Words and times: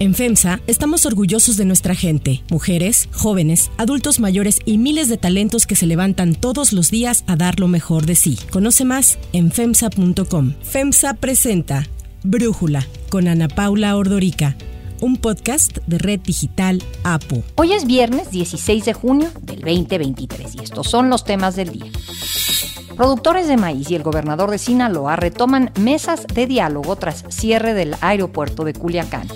En 0.00 0.14
FEMSA 0.14 0.60
estamos 0.66 1.04
orgullosos 1.04 1.58
de 1.58 1.66
nuestra 1.66 1.94
gente, 1.94 2.42
mujeres, 2.50 3.10
jóvenes, 3.12 3.70
adultos 3.76 4.18
mayores 4.18 4.60
y 4.64 4.78
miles 4.78 5.10
de 5.10 5.18
talentos 5.18 5.66
que 5.66 5.76
se 5.76 5.84
levantan 5.84 6.34
todos 6.34 6.72
los 6.72 6.90
días 6.90 7.22
a 7.26 7.36
dar 7.36 7.60
lo 7.60 7.68
mejor 7.68 8.06
de 8.06 8.14
sí. 8.14 8.38
Conoce 8.50 8.86
más 8.86 9.18
en 9.34 9.52
FEMSA.com. 9.52 10.54
FEMSA 10.62 11.12
presenta 11.12 11.86
Brújula 12.22 12.86
con 13.10 13.28
Ana 13.28 13.48
Paula 13.48 13.94
Ordorica 13.94 14.56
un 15.02 15.16
podcast 15.16 15.78
de 15.86 15.98
Red 15.98 16.20
Digital 16.20 16.82
APO. 17.04 17.42
Hoy 17.56 17.72
es 17.72 17.86
viernes 17.86 18.30
16 18.30 18.84
de 18.84 18.92
junio 18.92 19.30
del 19.42 19.60
2023 19.60 20.56
y 20.56 20.62
estos 20.62 20.88
son 20.88 21.08
los 21.10 21.24
temas 21.24 21.56
del 21.56 21.72
día. 21.72 21.90
Productores 22.96 23.48
de 23.48 23.56
maíz 23.56 23.90
y 23.90 23.94
el 23.94 24.02
gobernador 24.02 24.50
de 24.50 24.58
Sinaloa 24.58 25.16
retoman 25.16 25.72
mesas 25.80 26.26
de 26.26 26.46
diálogo 26.46 26.96
tras 26.96 27.24
cierre 27.28 27.72
del 27.72 27.96
aeropuerto 28.00 28.64
de 28.64 28.74
Culiacán. 28.74 29.26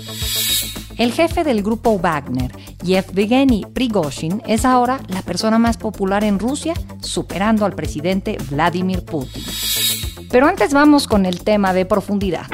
El 0.97 1.11
jefe 1.11 1.43
del 1.43 1.61
grupo 1.61 1.99
Wagner, 1.99 2.51
Yevgeny 2.81 3.65
Prigozhin, 3.73 4.41
es 4.45 4.63
ahora 4.63 5.01
la 5.09 5.21
persona 5.23 5.59
más 5.59 5.75
popular 5.75 6.23
en 6.23 6.39
Rusia, 6.39 6.73
superando 7.01 7.65
al 7.65 7.73
presidente 7.73 8.37
Vladimir 8.49 9.03
Putin. 9.03 9.43
Pero 10.31 10.47
antes 10.47 10.73
vamos 10.73 11.07
con 11.07 11.25
el 11.25 11.43
tema 11.43 11.73
de 11.73 11.85
profundidad. 11.85 12.45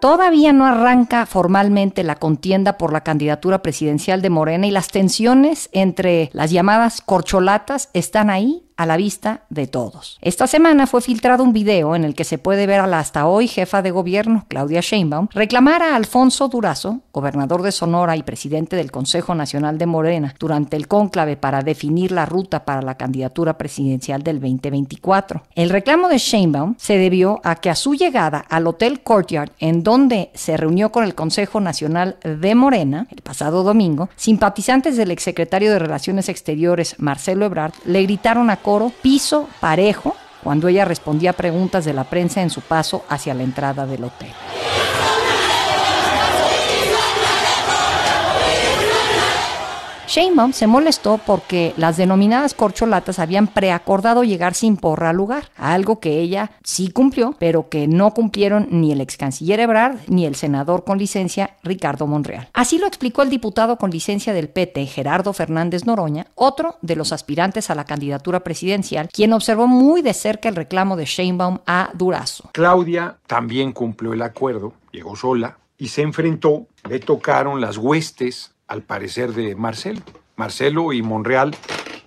Todavía 0.00 0.52
no 0.52 0.66
arranca 0.66 1.24
formalmente 1.24 2.02
la 2.02 2.16
contienda 2.16 2.76
por 2.76 2.92
la 2.92 3.02
candidatura 3.02 3.62
presidencial 3.62 4.22
de 4.22 4.30
Morena 4.30 4.66
y 4.66 4.72
las 4.72 4.88
tensiones 4.88 5.68
entre 5.72 6.30
las 6.32 6.50
llamadas 6.50 7.00
corcholatas 7.00 7.90
están 7.92 8.28
ahí 8.28 8.65
a 8.76 8.86
la 8.86 8.96
vista 8.96 9.42
de 9.48 9.66
todos. 9.66 10.18
Esta 10.20 10.46
semana 10.46 10.86
fue 10.86 11.00
filtrado 11.00 11.42
un 11.42 11.52
video 11.52 11.96
en 11.96 12.04
el 12.04 12.14
que 12.14 12.24
se 12.24 12.38
puede 12.38 12.66
ver 12.66 12.80
a 12.80 12.86
la 12.86 12.98
hasta 12.98 13.26
hoy 13.26 13.48
jefa 13.48 13.82
de 13.82 13.90
gobierno, 13.90 14.44
Claudia 14.48 14.80
Sheinbaum, 14.80 15.28
reclamar 15.32 15.82
a 15.82 15.96
Alfonso 15.96 16.48
Durazo, 16.48 17.00
gobernador 17.12 17.62
de 17.62 17.72
Sonora 17.72 18.16
y 18.16 18.22
presidente 18.22 18.76
del 18.76 18.90
Consejo 18.90 19.34
Nacional 19.34 19.78
de 19.78 19.86
Morena, 19.86 20.34
durante 20.38 20.76
el 20.76 20.88
cónclave 20.88 21.36
para 21.36 21.62
definir 21.62 22.12
la 22.12 22.26
ruta 22.26 22.64
para 22.64 22.82
la 22.82 22.96
candidatura 22.96 23.56
presidencial 23.56 24.22
del 24.22 24.40
2024. 24.40 25.42
El 25.54 25.70
reclamo 25.70 26.08
de 26.08 26.18
Sheinbaum 26.18 26.74
se 26.78 26.98
debió 26.98 27.40
a 27.44 27.56
que 27.56 27.70
a 27.70 27.74
su 27.74 27.94
llegada 27.94 28.38
al 28.38 28.66
Hotel 28.66 29.00
Courtyard, 29.00 29.52
en 29.58 29.82
donde 29.82 30.30
se 30.34 30.56
reunió 30.56 30.92
con 30.92 31.04
el 31.04 31.14
Consejo 31.14 31.60
Nacional 31.60 32.16
de 32.22 32.54
Morena 32.54 33.06
el 33.10 33.22
pasado 33.22 33.62
domingo, 33.62 34.08
simpatizantes 34.16 34.96
del 34.96 35.10
exsecretario 35.10 35.70
de 35.70 35.78
Relaciones 35.78 36.28
Exteriores, 36.28 36.96
Marcelo 36.98 37.46
Ebrard, 37.46 37.72
le 37.84 38.02
gritaron 38.02 38.50
a 38.50 38.56
coro 38.66 38.90
piso 38.90 39.48
parejo 39.60 40.16
cuando 40.42 40.66
ella 40.66 40.84
respondía 40.84 41.32
preguntas 41.34 41.84
de 41.84 41.92
la 41.92 42.02
prensa 42.02 42.42
en 42.42 42.50
su 42.50 42.62
paso 42.62 43.04
hacia 43.08 43.32
la 43.32 43.44
entrada 43.44 43.86
del 43.86 44.02
hotel. 44.02 44.32
Sheinbaum 50.06 50.52
se 50.52 50.68
molestó 50.68 51.18
porque 51.18 51.74
las 51.76 51.96
denominadas 51.96 52.54
corcholatas 52.54 53.18
habían 53.18 53.48
preacordado 53.48 54.22
llegar 54.22 54.54
sin 54.54 54.76
porra 54.76 55.10
al 55.10 55.16
lugar, 55.16 55.50
algo 55.56 55.98
que 55.98 56.20
ella 56.20 56.52
sí 56.62 56.90
cumplió, 56.90 57.34
pero 57.38 57.68
que 57.68 57.88
no 57.88 58.14
cumplieron 58.14 58.68
ni 58.70 58.92
el 58.92 59.00
ex 59.00 59.16
canciller 59.16 59.58
Ebrard 59.58 59.98
ni 60.06 60.24
el 60.24 60.36
senador 60.36 60.84
con 60.84 60.98
licencia 60.98 61.56
Ricardo 61.64 62.06
Monreal. 62.06 62.48
Así 62.52 62.78
lo 62.78 62.86
explicó 62.86 63.22
el 63.22 63.30
diputado 63.30 63.78
con 63.78 63.90
licencia 63.90 64.32
del 64.32 64.48
PT, 64.48 64.86
Gerardo 64.86 65.32
Fernández 65.32 65.86
Noroña, 65.86 66.28
otro 66.36 66.76
de 66.82 66.94
los 66.94 67.12
aspirantes 67.12 67.70
a 67.70 67.74
la 67.74 67.84
candidatura 67.84 68.40
presidencial, 68.40 69.08
quien 69.12 69.32
observó 69.32 69.66
muy 69.66 70.02
de 70.02 70.14
cerca 70.14 70.48
el 70.48 70.56
reclamo 70.56 70.96
de 70.96 71.04
Sheinbaum 71.04 71.58
a 71.66 71.90
Durazo. 71.94 72.50
Claudia 72.52 73.16
también 73.26 73.72
cumplió 73.72 74.12
el 74.12 74.22
acuerdo, 74.22 74.72
llegó 74.92 75.16
sola 75.16 75.58
y 75.78 75.88
se 75.88 76.02
enfrentó, 76.02 76.66
le 76.88 77.00
tocaron 77.00 77.60
las 77.60 77.76
huestes 77.76 78.55
al 78.66 78.82
parecer 78.82 79.32
de 79.32 79.54
Marcelo. 79.54 80.00
Marcelo 80.36 80.92
y 80.92 81.02
Monreal 81.02 81.54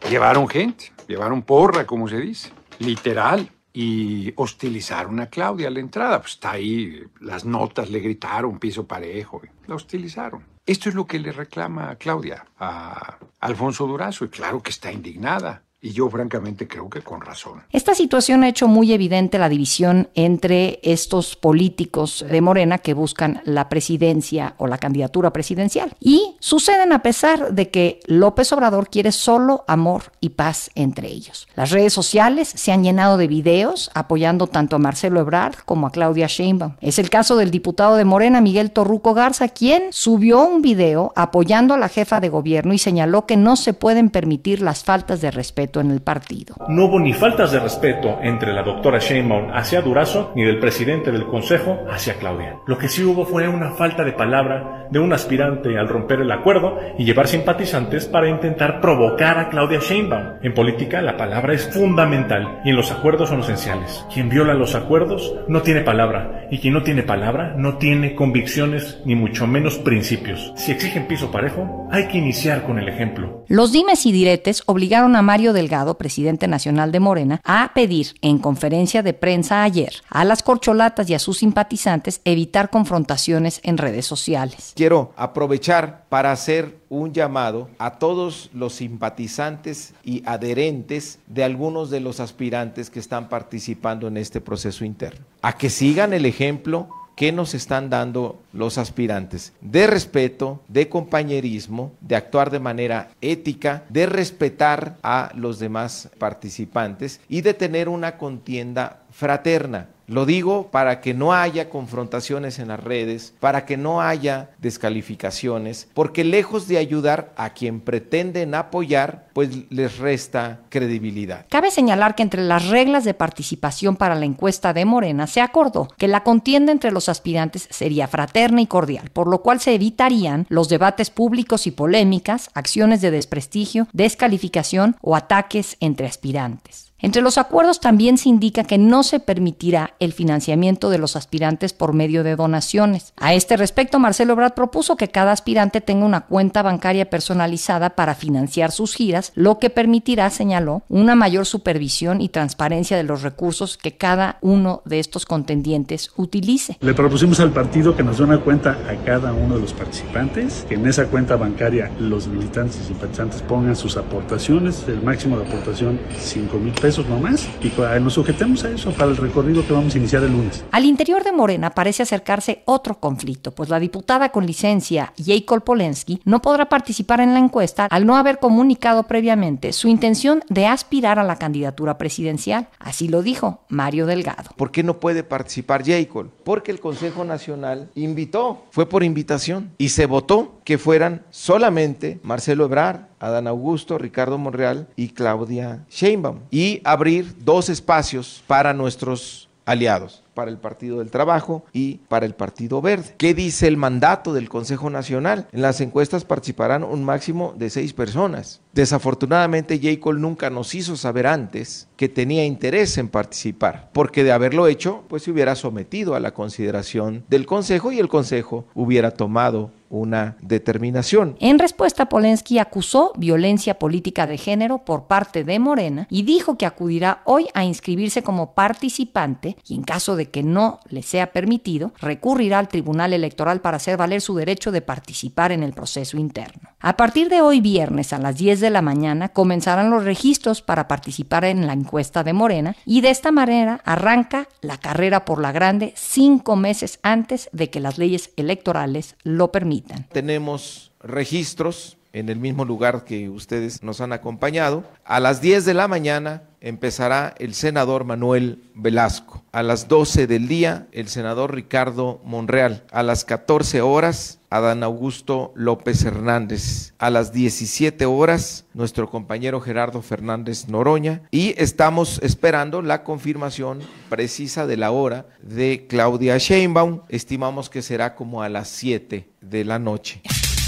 llevaron 0.10 0.48
gente, 0.48 0.92
llevaron 1.08 1.42
porra, 1.42 1.86
como 1.86 2.08
se 2.08 2.18
dice, 2.18 2.52
literal, 2.80 3.50
y 3.74 4.34
hostilizaron 4.36 5.20
a 5.20 5.28
Claudia 5.28 5.68
a 5.68 5.72
la 5.72 5.80
entrada. 5.80 6.20
Pues 6.22 6.34
está 6.34 6.52
ahí, 6.52 7.04
las 7.20 7.46
notas 7.46 7.90
le 7.90 8.00
gritaron, 8.00 8.60
piso 8.60 8.88
parejo, 8.88 9.42
la 9.68 9.76
hostilizaron. 9.76 10.44
Esto 10.66 10.90
es 10.90 10.96
lo 10.96 11.08
que 11.08 11.20
le 11.20 11.32
reclama 11.32 11.90
a 11.90 11.96
Claudia, 11.96 12.46
a 12.60 13.18
Alfonso 13.40 13.88
Durazo, 13.88 14.26
y 14.26 14.30
claro 14.30 14.62
que 14.62 14.70
está 14.70 14.92
indignada. 14.92 15.64
Y 15.82 15.92
yo 15.92 16.10
francamente 16.10 16.68
creo 16.68 16.90
que 16.90 17.02
con 17.02 17.22
razón. 17.22 17.64
Esta 17.72 17.96
situación 17.96 18.44
ha 18.44 18.50
hecho 18.50 18.68
muy 18.68 18.92
evidente 18.92 19.40
la 19.40 19.48
división 19.48 20.10
entre 20.14 20.82
estos 20.84 21.38
políticos 21.38 22.26
de 22.30 22.42
Morena 22.42 22.80
que 22.80 22.94
buscan 22.94 23.42
la 23.46 23.70
presidencia 23.70 24.56
o 24.58 24.68
la 24.68 24.78
candidatura 24.78 25.32
presidencial. 25.32 25.96
Y 26.02 26.36
suceden 26.42 26.92
a 26.92 27.02
pesar 27.02 27.54
de 27.54 27.70
que 27.70 28.02
López 28.08 28.52
Obrador 28.52 28.90
quiere 28.90 29.14
solo 29.14 29.64
amor 29.70 30.12
y 30.20 30.30
paz 30.30 30.70
entre 30.76 31.08
ellos. 31.08 31.48
Las 31.56 31.72
redes 31.72 31.94
sociales 31.94 32.50
se 32.50 32.74
han 32.74 32.84
llenado 32.84 33.18
de 33.18 33.28
videos 33.28 33.90
apoyando 33.94 34.48
tanto 34.48 34.76
a 34.76 34.80
Marcelo 34.80 35.22
Ebrard 35.22 35.60
como 35.64 35.88
a 35.88 35.92
Claudia 35.92 36.28
Sheinbaum. 36.28 36.76
Es 36.82 37.00
el 37.00 37.10
caso 37.10 37.38
del 37.38 37.52
diputado 37.52 37.96
de 37.96 38.04
Morena, 38.04 38.42
Miguel 38.42 38.72
Torruco 38.72 39.14
Garza, 39.14 39.48
quien 39.48 39.94
subió 39.94 40.46
un 40.46 40.62
video 40.62 41.14
apoyando 41.16 41.74
a 41.74 41.78
la 41.78 41.88
jefa 41.88 42.20
de 42.20 42.28
gobierno 42.28 42.74
y 42.74 42.80
señaló 42.80 43.26
que 43.26 43.38
no 43.38 43.56
se 43.56 43.74
pueden 43.74 44.10
permitir 44.10 44.62
las 44.62 44.84
faltas 44.84 45.22
de 45.22 45.32
respeto 45.32 45.69
en 45.76 45.92
el 45.92 46.02
partido. 46.02 46.56
No 46.68 46.86
hubo 46.86 47.00
ni 47.00 47.14
faltas 47.14 47.52
de 47.52 47.60
respeto 47.60 48.18
entre 48.24 48.54
la 48.54 48.64
doctora 48.64 48.98
Sheinbaum 48.98 49.52
hacia 49.54 49.82
Durazo 49.82 50.32
ni 50.36 50.44
del 50.44 50.60
presidente 50.60 51.12
del 51.12 51.28
Consejo 51.28 51.78
hacia 51.92 52.16
Claudia. 52.16 52.58
Lo 52.66 52.78
que 52.78 52.90
sí 52.90 53.04
hubo 53.04 53.26
fue 53.26 53.48
una 53.48 53.72
falta 53.72 54.04
de 54.04 54.14
palabra 54.14 54.88
de 54.90 55.00
un 55.00 55.14
aspirante 55.14 55.78
al 55.78 55.88
romper 55.88 56.22
el 56.22 56.32
acuerdo 56.32 56.80
y 56.98 57.06
llevar 57.06 57.28
simpatizantes 57.28 58.08
para 58.08 58.30
intentar 58.30 58.82
provocar 58.82 59.38
a 59.38 59.50
Claudia 59.50 59.80
Sheinbaum. 59.80 60.40
En 60.42 60.54
política 60.54 61.02
la 61.02 61.18
palabra 61.18 61.54
es 61.54 61.70
fundamental 61.72 62.62
y 62.66 62.70
en 62.70 62.76
los 62.76 62.92
acuerdos 62.92 63.30
son 63.30 63.42
esenciales. 63.42 64.06
Quien 64.12 64.30
viola 64.30 64.54
los 64.54 64.74
acuerdos 64.74 65.36
no 65.48 65.62
tiene 65.62 65.82
palabra 65.82 66.48
y 66.50 66.58
quien 66.58 66.74
no 66.74 66.84
tiene 66.84 67.04
palabra 67.04 67.54
no 67.56 67.78
tiene 67.78 68.16
convicciones 68.16 69.00
ni 69.06 69.16
mucho 69.16 69.46
menos 69.46 69.78
principios. 69.78 70.54
Si 70.56 70.72
exigen 70.72 71.08
piso 71.08 71.32
parejo, 71.32 71.88
hay 71.92 72.08
que 72.08 72.18
iniciar 72.18 72.64
con 72.64 72.80
el 72.80 72.88
ejemplo. 72.88 73.44
Los 73.48 73.72
dimes 73.72 74.06
y 74.06 74.12
diretes 74.12 74.64
obligaron 74.66 75.16
a 75.16 75.22
Mario 75.22 75.54
Delgado, 75.60 75.98
presidente 75.98 76.48
nacional 76.48 76.94
de 76.94 77.02
Morena, 77.02 77.42
a 77.44 77.72
pedir 77.74 78.16
en 78.22 78.40
conferencia 78.40 79.04
de 79.04 79.14
prensa 79.14 79.62
ayer 79.64 79.94
a 80.10 80.24
las 80.24 80.42
corcholatas 80.42 81.10
y 81.10 81.14
a 81.14 81.20
sus 81.20 81.40
simpatizantes 81.40 82.22
evitar 82.24 82.70
confrontaciones 82.70 83.60
en 83.64 83.78
redes 83.78 84.06
sociales. 84.06 84.72
Quiero 84.76 85.12
aprovechar 85.18 86.06
para 86.08 86.32
hacer 86.32 86.80
un 86.88 87.14
llamado 87.14 87.70
a 87.78 88.00
todos 88.00 88.50
los 88.54 88.74
simpatizantes 88.76 89.94
y 90.04 90.24
adherentes 90.26 91.20
de 91.28 91.44
algunos 91.44 91.90
de 91.90 92.00
los 92.00 92.22
aspirantes 92.22 92.90
que 92.90 93.00
están 93.00 93.28
participando 93.28 94.08
en 94.08 94.16
este 94.16 94.40
proceso 94.40 94.86
interno, 94.86 95.26
a 95.42 95.58
que 95.58 95.70
sigan 95.70 96.14
el 96.14 96.26
ejemplo 96.26 96.88
que 97.20 97.34
nos 97.34 97.54
están 97.54 97.90
dando 97.90 98.40
los 98.54 98.78
aspirantes 98.78 99.52
de 99.60 99.88
respeto, 99.88 100.62
de 100.70 100.88
compañerismo, 100.88 101.92
de 102.00 102.16
actuar 102.16 102.50
de 102.50 102.62
manera 102.62 103.10
ética, 103.20 103.84
de 103.90 104.06
respetar 104.06 104.96
a 105.04 105.30
los 105.36 105.60
demás 105.60 106.10
participantes 106.18 107.20
y 107.28 107.42
de 107.42 107.54
tener 107.54 107.90
una 107.90 108.18
contienda 108.18 109.02
fraterna. 109.12 109.90
Lo 110.10 110.26
digo 110.26 110.72
para 110.72 111.02
que 111.02 111.14
no 111.14 111.34
haya 111.34 111.70
confrontaciones 111.70 112.58
en 112.58 112.70
las 112.70 112.84
redes, 112.84 113.36
para 113.40 113.68
que 113.68 113.78
no 113.78 114.02
haya 114.02 114.50
descalificaciones, 114.58 115.88
porque 115.94 116.24
lejos 116.24 116.68
de 116.68 116.80
ayudar 116.80 117.32
a 117.38 117.52
quien 117.52 117.80
pretenden 117.80 118.56
apoyar, 118.56 119.28
pues 119.34 119.52
les 119.70 120.00
resta 120.00 120.62
credibilidad. 120.70 121.46
Cabe 121.48 121.70
señalar 121.70 122.16
que 122.16 122.24
entre 122.24 122.42
las 122.42 122.70
reglas 122.70 123.04
de 123.04 123.14
participación 123.14 123.98
para 123.98 124.16
la 124.16 124.26
encuesta 124.26 124.74
de 124.74 124.84
Morena 124.84 125.28
se 125.28 125.42
acordó 125.42 125.88
que 125.96 126.08
la 126.08 126.24
contienda 126.24 126.72
entre 126.72 126.92
los 126.92 127.08
aspirantes 127.08 127.68
sería 127.70 128.08
fraterna 128.08 128.62
y 128.62 128.66
cordial, 128.66 129.12
por 129.14 129.28
lo 129.28 129.44
cual 129.44 129.60
se 129.60 129.76
evitarían 129.76 130.48
los 130.50 130.70
debates 130.70 131.12
públicos 131.12 131.68
y 131.68 131.72
polémicas, 131.72 132.50
acciones 132.56 133.02
de 133.02 133.12
desprestigio, 133.12 133.88
descalificación 133.94 134.96
o 135.02 135.16
ataques 135.16 135.78
entre 135.80 136.08
aspirantes. 136.08 136.89
Entre 137.02 137.22
los 137.22 137.38
acuerdos 137.38 137.80
también 137.80 138.18
se 138.18 138.28
indica 138.28 138.66
que 138.66 138.78
no 138.78 139.04
se 139.04 139.22
permitirá 139.22 139.94
el 140.00 140.12
financiamiento 140.12 140.90
de 140.90 140.98
los 140.98 141.16
aspirantes 141.16 141.72
por 141.72 141.94
medio 141.94 142.26
de 142.26 142.36
donaciones. 142.36 143.14
A 143.16 143.34
este 143.34 143.56
respecto, 143.56 144.00
Marcelo 144.00 144.36
Brad 144.36 144.54
propuso 144.54 144.98
que 144.98 145.08
cada 145.08 145.32
aspirante 145.32 145.80
tenga 145.80 146.06
una 146.06 146.22
cuenta 146.22 146.62
bancaria 146.62 147.10
personalizada 147.10 147.92
para 147.92 148.16
financiar 148.16 148.72
sus 148.72 148.96
giras, 148.96 149.32
lo 149.36 149.60
que 149.60 149.70
permitirá, 149.70 150.30
señaló, 150.30 150.82
una 150.90 151.16
mayor 151.16 151.46
supervisión 151.46 152.20
y 152.20 152.28
transparencia 152.28 152.98
de 152.98 153.04
los 153.04 153.22
recursos 153.22 153.78
que 153.78 153.96
cada 153.96 154.38
uno 154.42 154.82
de 154.84 155.00
estos 155.00 155.26
contendientes 155.26 156.12
utilice. 156.18 156.78
Le 156.82 156.94
propusimos 156.94 157.40
al 157.40 157.52
partido 157.52 157.96
que 157.96 158.04
nos 158.04 158.18
dé 158.18 158.26
una 158.26 158.40
cuenta 158.40 158.72
a 158.90 159.06
cada 159.06 159.32
uno 159.32 159.56
de 159.56 159.62
los 159.62 159.72
participantes, 159.72 160.66
que 160.68 160.76
en 160.76 160.86
esa 160.86 161.06
cuenta 161.06 161.38
bancaria 161.38 161.92
los 161.98 162.28
militantes 162.28 162.78
y 162.84 162.88
simpatizantes 162.88 163.42
pongan 163.42 163.78
sus 163.78 163.96
aportaciones, 163.96 164.84
el 164.90 165.02
máximo 165.02 165.40
de 165.40 165.48
aportación 165.48 165.98
5 166.20 166.58
mil 166.58 166.74
pesos 166.74 166.89
pesos 166.90 167.08
nomás 167.08 167.48
y 167.62 167.72
nos 168.02 168.16
sujetemos 168.16 168.64
a 168.64 168.72
eso 168.72 168.92
para 168.92 169.12
el 169.12 169.18
recorrido 169.18 169.64
que 169.64 169.74
vamos 169.74 169.94
a 169.94 169.98
iniciar 170.00 170.24
el 170.24 170.32
lunes. 170.32 170.64
Al 170.72 170.86
interior 170.86 171.24
de 171.24 171.32
Morena 171.32 171.70
parece 171.70 172.02
acercarse 172.02 172.64
otro 172.66 173.00
conflicto, 173.00 173.52
pues 173.52 173.70
la 173.70 173.80
diputada 173.80 174.30
con 174.30 174.48
licencia, 174.48 175.14
Jacob 175.24 175.64
Polensky, 175.64 176.20
no 176.26 176.42
podrá 176.42 176.68
participar 176.68 177.20
en 177.22 177.36
la 177.36 177.40
encuesta 177.40 177.86
al 177.86 178.08
no 178.08 178.18
haber 178.18 178.40
comunicado 178.40 179.04
previamente 179.04 179.72
su 179.72 179.88
intención 179.88 180.42
de 180.50 180.66
aspirar 180.66 181.20
a 181.20 181.24
la 181.24 181.36
candidatura 181.36 182.00
presidencial. 182.00 182.70
Así 182.80 183.08
lo 183.08 183.22
dijo 183.22 183.62
Mario 183.70 184.08
Delgado. 184.08 184.50
¿Por 184.56 184.72
qué 184.72 184.82
no 184.82 185.00
puede 185.00 185.24
participar 185.24 185.86
Jacob? 185.86 186.32
Porque 186.44 186.72
el 186.72 186.80
Consejo 186.80 187.24
Nacional 187.24 187.92
invitó, 187.94 188.64
fue 188.72 188.90
por 188.90 189.04
invitación 189.04 189.74
y 189.78 189.90
se 189.90 190.08
votó 190.08 190.60
que 190.64 190.80
fueran 190.80 191.22
solamente 191.30 192.20
Marcelo 192.24 192.66
Ebrar, 192.66 193.09
Adán 193.20 193.48
Augusto, 193.48 193.98
Ricardo 193.98 194.38
Monreal 194.38 194.88
y 194.96 195.10
Claudia 195.10 195.86
Sheinbaum 195.90 196.40
y 196.52 196.82
abrir 196.84 197.36
dos 197.44 197.70
espacios 197.70 198.44
para 198.48 198.74
nuestros 198.74 199.50
aliados 199.66 200.24
para 200.40 200.52
el 200.52 200.58
Partido 200.58 201.00
del 201.00 201.12
Trabajo 201.12 201.66
y 201.74 201.96
para 202.08 202.26
el 202.26 202.34
Partido 202.34 202.82
Verde. 202.82 203.14
¿Qué 203.18 203.34
dice 203.34 203.68
el 203.68 203.76
mandato 203.76 204.34
del 204.34 204.48
Consejo 204.48 204.90
Nacional? 204.90 205.50
En 205.52 205.62
las 205.62 205.82
encuestas 205.82 206.24
participarán 206.24 206.86
un 206.86 207.04
máximo 207.04 207.54
de 207.58 207.70
seis 207.70 207.92
personas. 207.92 208.62
Desafortunadamente, 208.72 209.82
J. 209.84 210.14
nunca 210.14 210.50
nos 210.50 210.74
hizo 210.76 210.96
saber 210.96 211.28
antes 211.28 211.90
que 211.98 212.08
tenía 212.08 212.46
interés 212.46 212.98
en 212.98 213.10
participar, 213.10 213.90
porque 213.92 214.24
de 214.24 214.32
haberlo 214.32 214.68
hecho, 214.68 215.04
pues 215.10 215.24
se 215.24 215.32
hubiera 215.32 215.56
sometido 215.56 216.16
a 216.16 216.22
la 216.22 216.34
consideración 216.34 217.26
del 217.28 217.46
Consejo 217.46 217.92
y 217.92 218.00
el 218.00 218.08
Consejo 218.08 218.64
hubiera 218.74 219.12
tomado 219.12 219.72
una 219.90 220.38
determinación. 220.42 221.36
En 221.40 221.60
respuesta, 221.60 222.08
Polensky 222.10 222.60
acusó 222.60 223.12
violencia 223.18 223.80
política 223.80 224.28
de 224.28 224.38
género 224.38 224.86
por 224.86 225.08
parte 225.08 225.44
de 225.44 225.60
Morena 225.60 226.08
y 226.10 226.24
dijo 226.24 226.58
que 226.58 226.66
acudirá 226.66 227.22
hoy 227.26 227.48
a 227.54 227.66
inscribirse 227.66 228.24
como 228.24 228.54
participante 228.54 229.58
y 229.68 229.76
en 229.76 229.84
caso 229.84 230.16
de 230.16 230.29
que 230.30 230.44
no 230.44 230.80
le 230.90 231.04
sea 231.04 231.32
permitido, 231.32 231.94
recurrirá 232.00 232.60
al 232.60 232.68
Tribunal 232.68 233.14
Electoral 233.14 233.62
para 233.62 233.78
hacer 233.78 233.98
valer 233.98 234.22
su 234.22 234.36
derecho 234.36 234.72
de 234.72 234.82
participar 234.82 235.52
en 235.52 235.64
el 235.64 235.74
proceso 235.74 236.18
interno. 236.18 236.70
A 236.80 236.96
partir 236.96 237.30
de 237.30 237.42
hoy 237.42 237.62
viernes 237.62 238.14
a 238.14 238.20
las 238.20 238.38
10 238.38 238.60
de 238.60 238.70
la 238.70 238.82
mañana 238.82 239.30
comenzarán 239.30 239.90
los 239.90 240.06
registros 240.06 240.62
para 240.62 240.88
participar 240.88 241.46
en 241.46 241.68
la 241.68 241.74
encuesta 241.74 242.24
de 242.24 242.34
Morena 242.34 242.76
y 242.86 243.02
de 243.02 243.10
esta 243.10 243.32
manera 243.32 243.82
arranca 243.86 244.48
la 244.62 244.78
carrera 244.78 245.26
por 245.26 245.42
la 245.42 245.52
grande 245.52 245.94
cinco 245.96 246.56
meses 246.56 247.00
antes 247.04 247.50
de 247.52 247.70
que 247.70 247.80
las 247.80 247.98
leyes 247.98 248.32
electorales 248.38 249.16
lo 249.24 249.52
permitan. 249.52 250.08
Tenemos 250.12 250.92
registros 251.02 251.99
en 252.14 252.30
el 252.30 252.40
mismo 252.40 252.66
lugar 252.66 253.06
que 253.06 253.30
ustedes 253.30 253.84
nos 253.84 254.02
han 254.02 254.14
acompañado. 254.14 254.84
A 255.06 255.20
las 255.20 255.42
10 255.42 255.66
de 255.66 255.74
la 255.74 255.88
mañana 255.88 256.44
empezará 256.62 257.34
el 257.40 257.54
senador 257.54 258.04
Manuel 258.04 258.64
Velasco. 258.76 259.44
A 259.52 259.64
las 259.64 259.88
12 259.88 260.28
del 260.28 260.48
día, 260.48 260.88
el 260.92 261.08
senador 261.08 261.54
Ricardo 261.54 262.22
Monreal. 262.24 262.84
A 262.92 263.04
las 263.04 263.26
14 263.26 263.82
horas, 263.82 264.40
Adán 264.50 264.84
Augusto 264.84 265.54
López 265.56 266.04
Hernández. 266.04 266.94
A 266.98 267.10
las 267.10 267.32
17 267.32 268.06
horas, 268.06 268.66
nuestro 268.74 269.10
compañero 269.10 269.62
Gerardo 269.62 270.02
Fernández 270.02 270.68
Noroña. 270.68 271.22
Y 271.32 271.54
estamos 271.58 272.20
esperando 272.24 272.82
la 272.82 273.04
confirmación 273.04 273.80
precisa 274.10 274.68
de 274.68 274.78
la 274.78 274.92
hora 274.92 275.28
de 275.42 275.88
Claudia 275.88 276.38
Sheinbaum. 276.38 277.02
Estimamos 277.10 277.70
que 277.70 277.82
será 277.82 278.16
como 278.16 278.42
a 278.44 278.50
las 278.50 278.68
7 278.70 279.30
de 279.42 279.66
la 279.66 279.80
noche. 279.80 280.22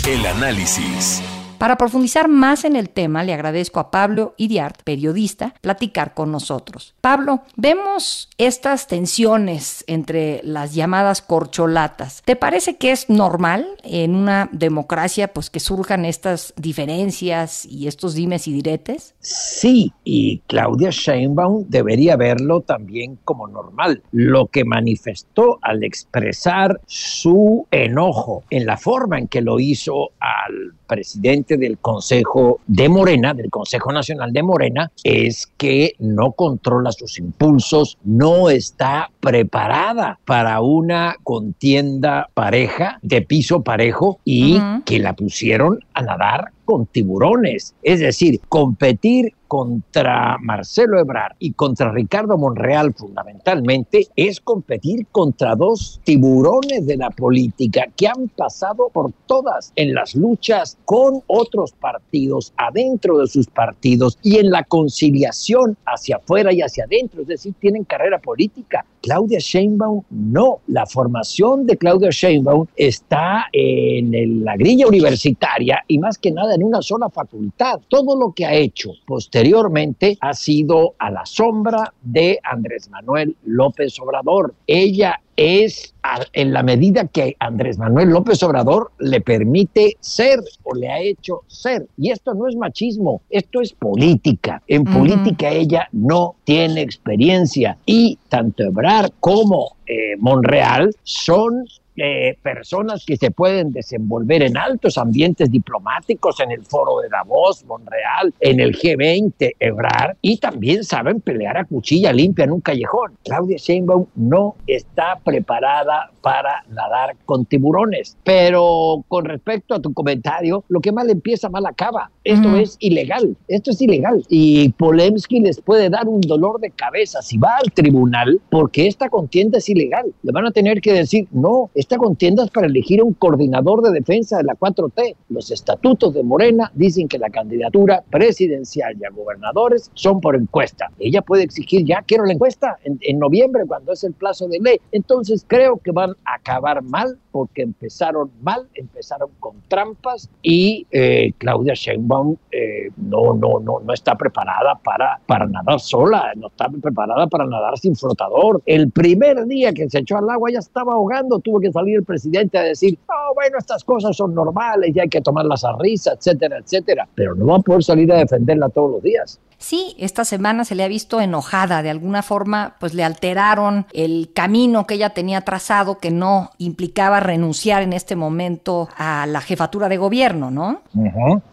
El 0.08 0.26
análisis. 0.26 1.22
Para 1.62 1.78
profundizar 1.78 2.28
más 2.28 2.66
en 2.66 2.76
el 2.76 2.90
tema, 2.90 3.24
le 3.24 3.36
agradezco 3.36 3.80
a 3.80 3.92
Pablo 3.92 4.34
Idiart, 4.36 4.82
periodista, 4.82 5.54
platicar 5.62 6.16
con 6.16 6.32
nosotros. 6.32 6.96
Pablo, 7.02 7.44
vemos 7.56 8.30
estas 8.40 8.88
tensiones 8.88 9.84
entre 9.86 10.42
las 10.44 10.74
llamadas 10.74 11.22
corcholatas. 11.22 12.24
¿Te 12.26 12.36
parece 12.36 12.78
que 12.78 12.92
es 12.92 13.12
normal 13.12 13.68
en 13.84 14.16
una 14.16 14.50
democracia 14.52 15.28
pues 15.28 15.52
que 15.52 15.60
surjan 15.60 16.04
estas 16.04 16.56
diferencias 16.58 17.68
y 17.68 17.86
estos 17.86 18.16
dimes 18.16 18.48
y 18.48 18.54
diretes? 18.54 19.14
Sí, 19.20 19.94
y 20.04 20.40
Claudia 20.48 20.90
Sheinbaum 20.90 21.66
debería 21.70 22.16
verlo 22.16 22.62
también 22.62 23.20
como 23.24 23.48
normal. 23.48 24.02
Lo 24.12 24.48
que 24.48 24.66
manifestó 24.66 25.60
al 25.62 25.84
expresar 25.84 26.82
su 26.88 27.68
enojo 27.70 28.46
en 28.50 28.66
la 28.66 28.78
forma 28.78 29.20
en 29.20 29.28
que 29.28 29.42
lo 29.42 29.60
hizo 29.60 30.10
al 30.20 30.74
presidente 30.92 31.56
del 31.56 31.78
Consejo 31.78 32.60
de 32.68 32.90
Morena, 32.90 33.34
del 33.34 33.50
Consejo 33.50 33.94
Nacional 33.94 34.34
de 34.34 34.44
Morena, 34.44 34.92
es 35.06 35.48
que 35.56 35.94
no 36.00 36.34
controla 36.34 36.92
sus 36.92 37.18
impulsos, 37.18 37.98
no 38.04 38.50
está 38.50 39.10
preparada 39.22 40.20
para 40.26 40.60
una 40.60 41.16
contienda 41.24 42.28
pareja, 42.34 43.00
de 43.04 43.22
piso 43.22 43.64
parejo, 43.64 44.20
y 44.26 44.60
que 44.84 45.00
la 45.00 45.14
pusieron 45.14 45.80
a 45.94 46.02
nadar 46.02 46.52
con 46.72 46.86
tiburones. 46.86 47.76
Es 47.84 48.00
decir, 48.00 48.40
competir 48.48 49.34
contra 49.52 50.38
Marcelo 50.40 50.98
Ebrard 50.98 51.36
y 51.38 51.52
contra 51.52 51.92
Ricardo 51.92 52.38
Monreal 52.38 52.94
fundamentalmente 52.94 54.08
es 54.16 54.40
competir 54.40 55.08
contra 55.12 55.58
dos 55.58 56.00
tiburones 56.06 56.88
de 56.88 56.96
la 56.96 57.10
política 57.10 57.88
que 57.98 58.08
han 58.08 58.30
pasado 58.30 58.90
por 58.94 59.12
todas 59.26 59.74
en 59.76 59.94
las 59.94 60.16
luchas 60.16 60.78
con 60.86 61.22
otros 61.28 61.74
partidos, 61.74 62.54
adentro 62.56 63.18
de 63.18 63.28
sus 63.28 63.48
partidos 63.48 64.18
y 64.24 64.38
en 64.38 64.52
la 64.52 64.64
conciliación 64.64 65.76
hacia 65.86 66.16
afuera 66.16 66.54
y 66.54 66.62
hacia 66.62 66.86
adentro, 66.86 67.24
es 67.24 67.28
decir, 67.28 67.54
tienen 67.60 67.84
carrera 67.84 68.20
política. 68.20 68.86
Claudia 69.02 69.40
Sheinbaum 69.40 70.04
no, 70.12 70.60
la 70.68 70.86
formación 70.86 71.66
de 71.66 71.76
Claudia 71.76 72.12
Sheinbaum 72.12 72.68
está 72.78 73.48
en 73.52 74.46
la 74.46 74.56
grilla 74.56 74.88
universitaria 74.88 75.84
y 75.90 76.00
más 76.00 76.18
que 76.18 76.32
nada 76.32 76.56
en 76.56 76.61
una 76.62 76.82
sola 76.82 77.10
facultad. 77.10 77.80
Todo 77.88 78.16
lo 78.16 78.32
que 78.32 78.46
ha 78.46 78.54
hecho 78.54 78.92
posteriormente 79.06 80.18
ha 80.22 80.34
sido 80.34 80.96
a 80.98 81.10
la 81.12 81.26
sombra 81.26 81.94
de 82.02 82.40
Andrés 82.44 82.90
Manuel 82.90 83.36
López 83.46 84.00
Obrador. 84.00 84.54
Ella 84.68 85.20
es 85.36 85.94
en 86.34 86.54
la 86.54 86.62
medida 86.62 87.08
que 87.08 87.36
Andrés 87.40 87.78
Manuel 87.78 88.10
López 88.10 88.44
Obrador 88.44 88.92
le 89.00 89.22
permite 89.22 89.98
ser 90.00 90.40
o 90.64 90.76
le 90.76 90.90
ha 90.90 91.00
hecho 91.00 91.42
ser. 91.48 91.88
Y 91.98 92.12
esto 92.12 92.34
no 92.34 92.48
es 92.48 92.56
machismo, 92.56 93.22
esto 93.30 93.62
es 93.62 93.74
política. 93.74 94.62
En 94.68 94.84
política 94.84 95.50
ella 95.50 95.88
no 95.92 96.36
tiene 96.44 96.82
experiencia 96.82 97.78
y 97.86 98.20
tanto 98.30 98.64
Ebrard 98.64 99.12
como 99.20 99.78
eh, 99.88 100.16
Monreal 100.20 100.96
son 101.04 101.66
eh, 101.96 102.38
personas 102.42 103.06
que 103.06 103.18
se 103.18 103.32
pueden 103.32 103.72
desenvolver 103.72 104.44
en 104.44 104.58
altos 104.58 104.98
ambientes 104.98 105.52
diplomáticos, 105.52 106.40
en 106.40 106.52
el 106.52 106.66
foro 106.66 107.00
de 107.02 107.10
Davos, 107.10 107.66
Monreal, 107.66 108.34
en 108.40 108.60
el 108.60 108.76
G20, 108.76 109.56
Ebrar, 109.60 110.18
y 110.22 110.38
también 110.38 110.84
saben 110.84 111.22
pelear 111.22 111.58
a 111.58 111.66
cuchilla 111.66 112.14
limpia 112.14 112.46
en 112.46 112.52
un 112.52 112.62
callejón. 112.62 113.18
Claudia 113.24 113.58
Sheinbaum 113.58 114.06
no 114.16 114.56
está 114.68 115.20
preparada 115.24 116.12
para 116.22 116.64
nadar 116.70 117.16
con 117.26 117.46
tiburones. 117.46 118.18
Pero 118.24 119.04
con 119.08 119.26
respecto 119.26 119.76
a 119.76 119.82
tu 119.82 119.94
comentario, 119.94 120.64
lo 120.70 120.80
que 120.80 120.92
mal 120.92 121.10
empieza, 121.10 121.50
mal 121.50 121.66
acaba. 121.66 122.12
Esto 122.24 122.56
es 122.56 122.78
ilegal, 122.80 123.36
esto 123.48 123.72
es 123.72 123.82
ilegal. 123.82 124.24
Y 124.30 124.70
Polemski 124.70 125.40
les 125.40 125.60
puede 125.60 125.90
dar 125.90 126.08
un 126.08 126.22
dolor 126.22 126.60
de 126.60 126.70
cabeza 126.70 127.22
si 127.22 127.38
va 127.38 127.58
al 127.58 127.72
tribunal 127.72 128.40
porque 128.50 128.88
esta 128.88 129.10
contienda 129.10 129.58
es 129.58 129.68
ilegal. 129.70 130.14
Le 130.22 130.32
van 130.32 130.46
a 130.46 130.52
tener 130.52 130.82
que 130.82 130.94
decir, 130.94 131.28
no, 131.32 131.72
esta 131.92 132.00
contienda 132.00 132.48
para 132.48 132.68
elegir 132.68 133.04
un 133.04 133.14
coordinador 133.14 133.82
de 133.82 133.92
defensa 133.92 134.38
de 134.38 134.46
la 134.46 134.56
4T. 134.56 135.14
Los 135.28 135.52
estatutos 135.52 136.14
de 136.14 136.24
Morena 136.24 136.72
dicen 136.74 137.10
que 137.10 137.18
la 137.18 137.30
candidatura 137.30 138.02
presidencial 138.10 138.96
y 138.98 139.04
a 139.04 139.10
gobernadores 139.10 139.92
son 139.94 140.22
por 140.22 140.38
encuesta. 140.38 140.90
Ella 141.00 141.22
puede 141.22 141.44
exigir, 141.44 141.84
ya 141.84 142.02
quiero 142.08 142.26
la 142.26 142.32
encuesta 142.32 142.78
en, 142.86 142.98
en 143.02 143.20
noviembre 143.20 143.66
cuando 143.68 143.92
es 143.92 144.06
el 144.06 144.14
plazo 144.14 144.48
de 144.48 144.60
ley. 144.60 144.80
Entonces 144.94 145.44
creo 145.46 145.82
que 145.84 145.92
van 145.92 146.12
a 146.24 146.36
acabar 146.36 146.82
mal 146.82 147.20
porque 147.32 147.62
empezaron 147.62 148.32
mal, 148.42 148.68
empezaron 148.74 149.30
con 149.40 149.56
trampas 149.68 150.30
y 150.42 150.86
eh, 150.92 151.32
Claudia 151.38 151.74
Sheinbaum 151.74 152.36
eh, 152.52 152.90
no, 152.98 153.34
no, 153.34 153.60
no, 153.60 153.80
no 153.80 153.94
está 153.94 154.16
preparada 154.16 154.76
para, 154.84 155.20
para 155.26 155.46
nadar 155.48 155.80
sola, 155.80 156.32
no 156.36 156.48
está 156.48 156.68
preparada 156.70 157.28
para 157.28 157.46
nadar 157.46 157.78
sin 157.78 157.96
flotador. 157.96 158.62
El 158.66 158.92
primer 158.92 159.46
día 159.46 159.74
que 159.74 159.90
se 159.90 160.00
echó 160.00 160.18
al 160.18 160.30
agua 160.30 160.50
ya 160.52 160.60
estaba 160.60 160.94
ahogando, 160.94 161.40
tuvo 161.40 161.60
que 161.60 161.72
salir 161.72 161.98
el 161.98 162.04
presidente 162.04 162.58
a 162.58 162.64
decir, 162.64 162.98
oh, 163.08 163.34
bueno, 163.34 163.58
estas 163.58 163.84
cosas 163.84 164.16
son 164.16 164.36
normales 164.36 164.96
y 164.96 165.00
hay 165.00 165.10
que 165.10 165.22
tomarlas 165.22 165.64
a 165.64 165.76
risa, 165.80 166.14
etcétera, 166.14 166.58
etcétera, 166.58 167.08
pero 167.16 167.36
no 167.36 167.46
va 167.46 167.58
a 167.58 167.60
poder 167.60 167.84
salir 167.84 168.12
a 168.12 168.18
defenderla 168.18 168.70
todos 168.70 168.92
los 168.92 169.04
días. 169.04 169.40
Sí, 169.62 169.96
esta 169.98 170.26
semana 170.26 170.66
se 170.66 170.76
le 170.76 170.84
ha 170.84 170.88
visto 170.88 171.22
enojada, 171.22 171.82
de 171.82 171.90
alguna 171.90 172.24
forma, 172.24 172.76
pues 172.80 172.94
le 172.94 173.04
alteraron 173.04 173.86
el 173.94 174.32
camino 174.34 174.86
que 174.86 174.96
ella 174.96 175.12
tenía 175.12 175.42
trazado, 175.42 176.00
que 176.00 176.12
no 176.12 176.52
implicaba 176.58 177.20
renunciar 177.20 177.84
en 177.84 177.94
este 177.94 178.16
momento 178.16 178.90
a 178.98 179.26
la 179.26 179.42
jefatura 179.42 179.88
de 179.90 179.98
gobierno, 179.98 180.52
¿no? 180.52 180.82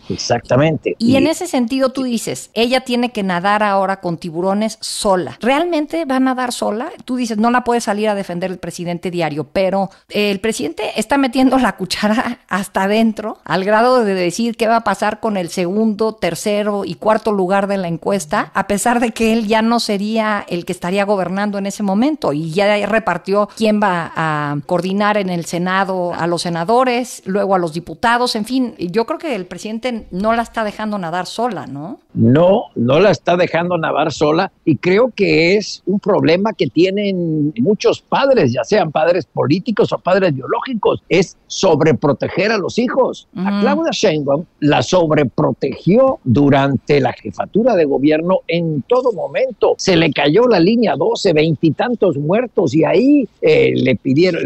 exactamente. 0.08 0.96
Y, 0.98 1.16
en 1.16 1.26
ese 1.26 1.46
sentido 1.46 1.90
tú 1.90 2.04
dices, 2.04 2.50
ella 2.54 2.80
tiene 2.80 3.10
que 3.10 3.22
nadar 3.22 3.62
ahora 3.62 4.00
con 4.00 4.18
tiburones 4.18 4.78
sola. 4.80 5.36
¿Realmente 5.40 6.04
va 6.04 6.16
a 6.16 6.20
nadar 6.20 6.52
sola? 6.52 6.90
Tú 7.04 7.16
dices, 7.16 7.38
no 7.38 7.50
la 7.50 7.64
puede 7.64 7.80
salir 7.80 8.08
a 8.08 8.14
defender 8.14 8.50
el 8.50 8.58
presidente 8.58 9.10
diario, 9.10 9.44
pero 9.44 9.90
el 10.08 10.40
presidente 10.40 10.92
está 10.96 11.18
metiendo 11.18 11.58
la 11.58 11.76
cuchara 11.76 12.40
hasta 12.48 12.84
adentro, 12.84 13.38
al 13.44 13.64
grado 13.64 14.04
de 14.04 14.14
decir 14.14 14.56
qué 14.56 14.66
va 14.68 14.76
a 14.76 14.84
pasar 14.84 15.20
con 15.20 15.36
el 15.36 15.48
segundo, 15.48 16.14
tercero 16.14 16.84
y 16.84 16.94
cuarto 16.94 17.32
lugar 17.32 17.66
de 17.66 17.76
la 17.76 17.88
encuesta, 17.98 18.52
a 18.54 18.66
pesar 18.68 19.00
de 19.00 19.10
que 19.10 19.32
él 19.32 19.48
ya 19.48 19.60
no 19.60 19.80
sería 19.80 20.44
el 20.48 20.64
que 20.64 20.72
estaría 20.72 21.04
gobernando 21.04 21.58
en 21.58 21.66
ese 21.66 21.82
momento 21.82 22.32
y 22.32 22.52
ya 22.52 22.86
repartió 22.86 23.48
quién 23.56 23.80
va 23.82 24.12
a 24.14 24.56
coordinar 24.66 25.16
en 25.16 25.30
el 25.30 25.44
Senado 25.44 26.14
a 26.14 26.26
los 26.26 26.42
senadores, 26.42 27.22
luego 27.26 27.54
a 27.56 27.58
los 27.58 27.72
diputados, 27.72 28.36
en 28.36 28.44
fin, 28.44 28.74
yo 28.78 29.04
creo 29.04 29.18
que 29.18 29.34
el 29.34 29.46
presidente 29.46 30.06
no 30.12 30.32
la 30.32 30.42
está 30.42 30.62
dejando 30.62 30.98
nadar 30.98 31.26
sola, 31.26 31.66
¿no? 31.66 31.98
No, 32.14 32.64
no 32.76 33.00
la 33.00 33.10
está 33.10 33.36
dejando 33.36 33.76
nadar 33.78 34.12
sola 34.12 34.52
y 34.64 34.76
creo 34.76 35.10
que 35.14 35.56
es 35.56 35.82
un 35.86 35.98
problema 35.98 36.52
que 36.52 36.68
tienen 36.68 37.52
muchos 37.60 38.00
padres, 38.00 38.52
ya 38.52 38.64
sean 38.64 38.92
padres 38.92 39.26
políticos 39.26 39.92
o 39.92 39.98
padres 39.98 40.34
biológicos, 40.34 41.02
es 41.08 41.36
sobreproteger 41.46 42.52
a 42.52 42.58
los 42.58 42.78
hijos. 42.78 43.28
A 43.36 43.60
Claudia 43.60 43.90
Sheinbaum 43.92 44.44
la 44.60 44.82
sobreprotegió 44.82 46.18
durante 46.24 47.00
la 47.00 47.12
jefatura 47.12 47.74
de 47.74 47.84
gobierno 47.88 48.40
en 48.46 48.82
todo 48.82 49.12
momento. 49.12 49.74
Se 49.78 49.96
le 49.96 50.12
cayó 50.12 50.46
la 50.46 50.60
línea 50.60 50.94
12, 50.96 51.32
veintitantos 51.32 52.16
muertos 52.16 52.74
y 52.74 52.84
ahí 52.84 53.28
eh, 53.40 53.72
le 53.74 53.96
pidieron 53.96 54.42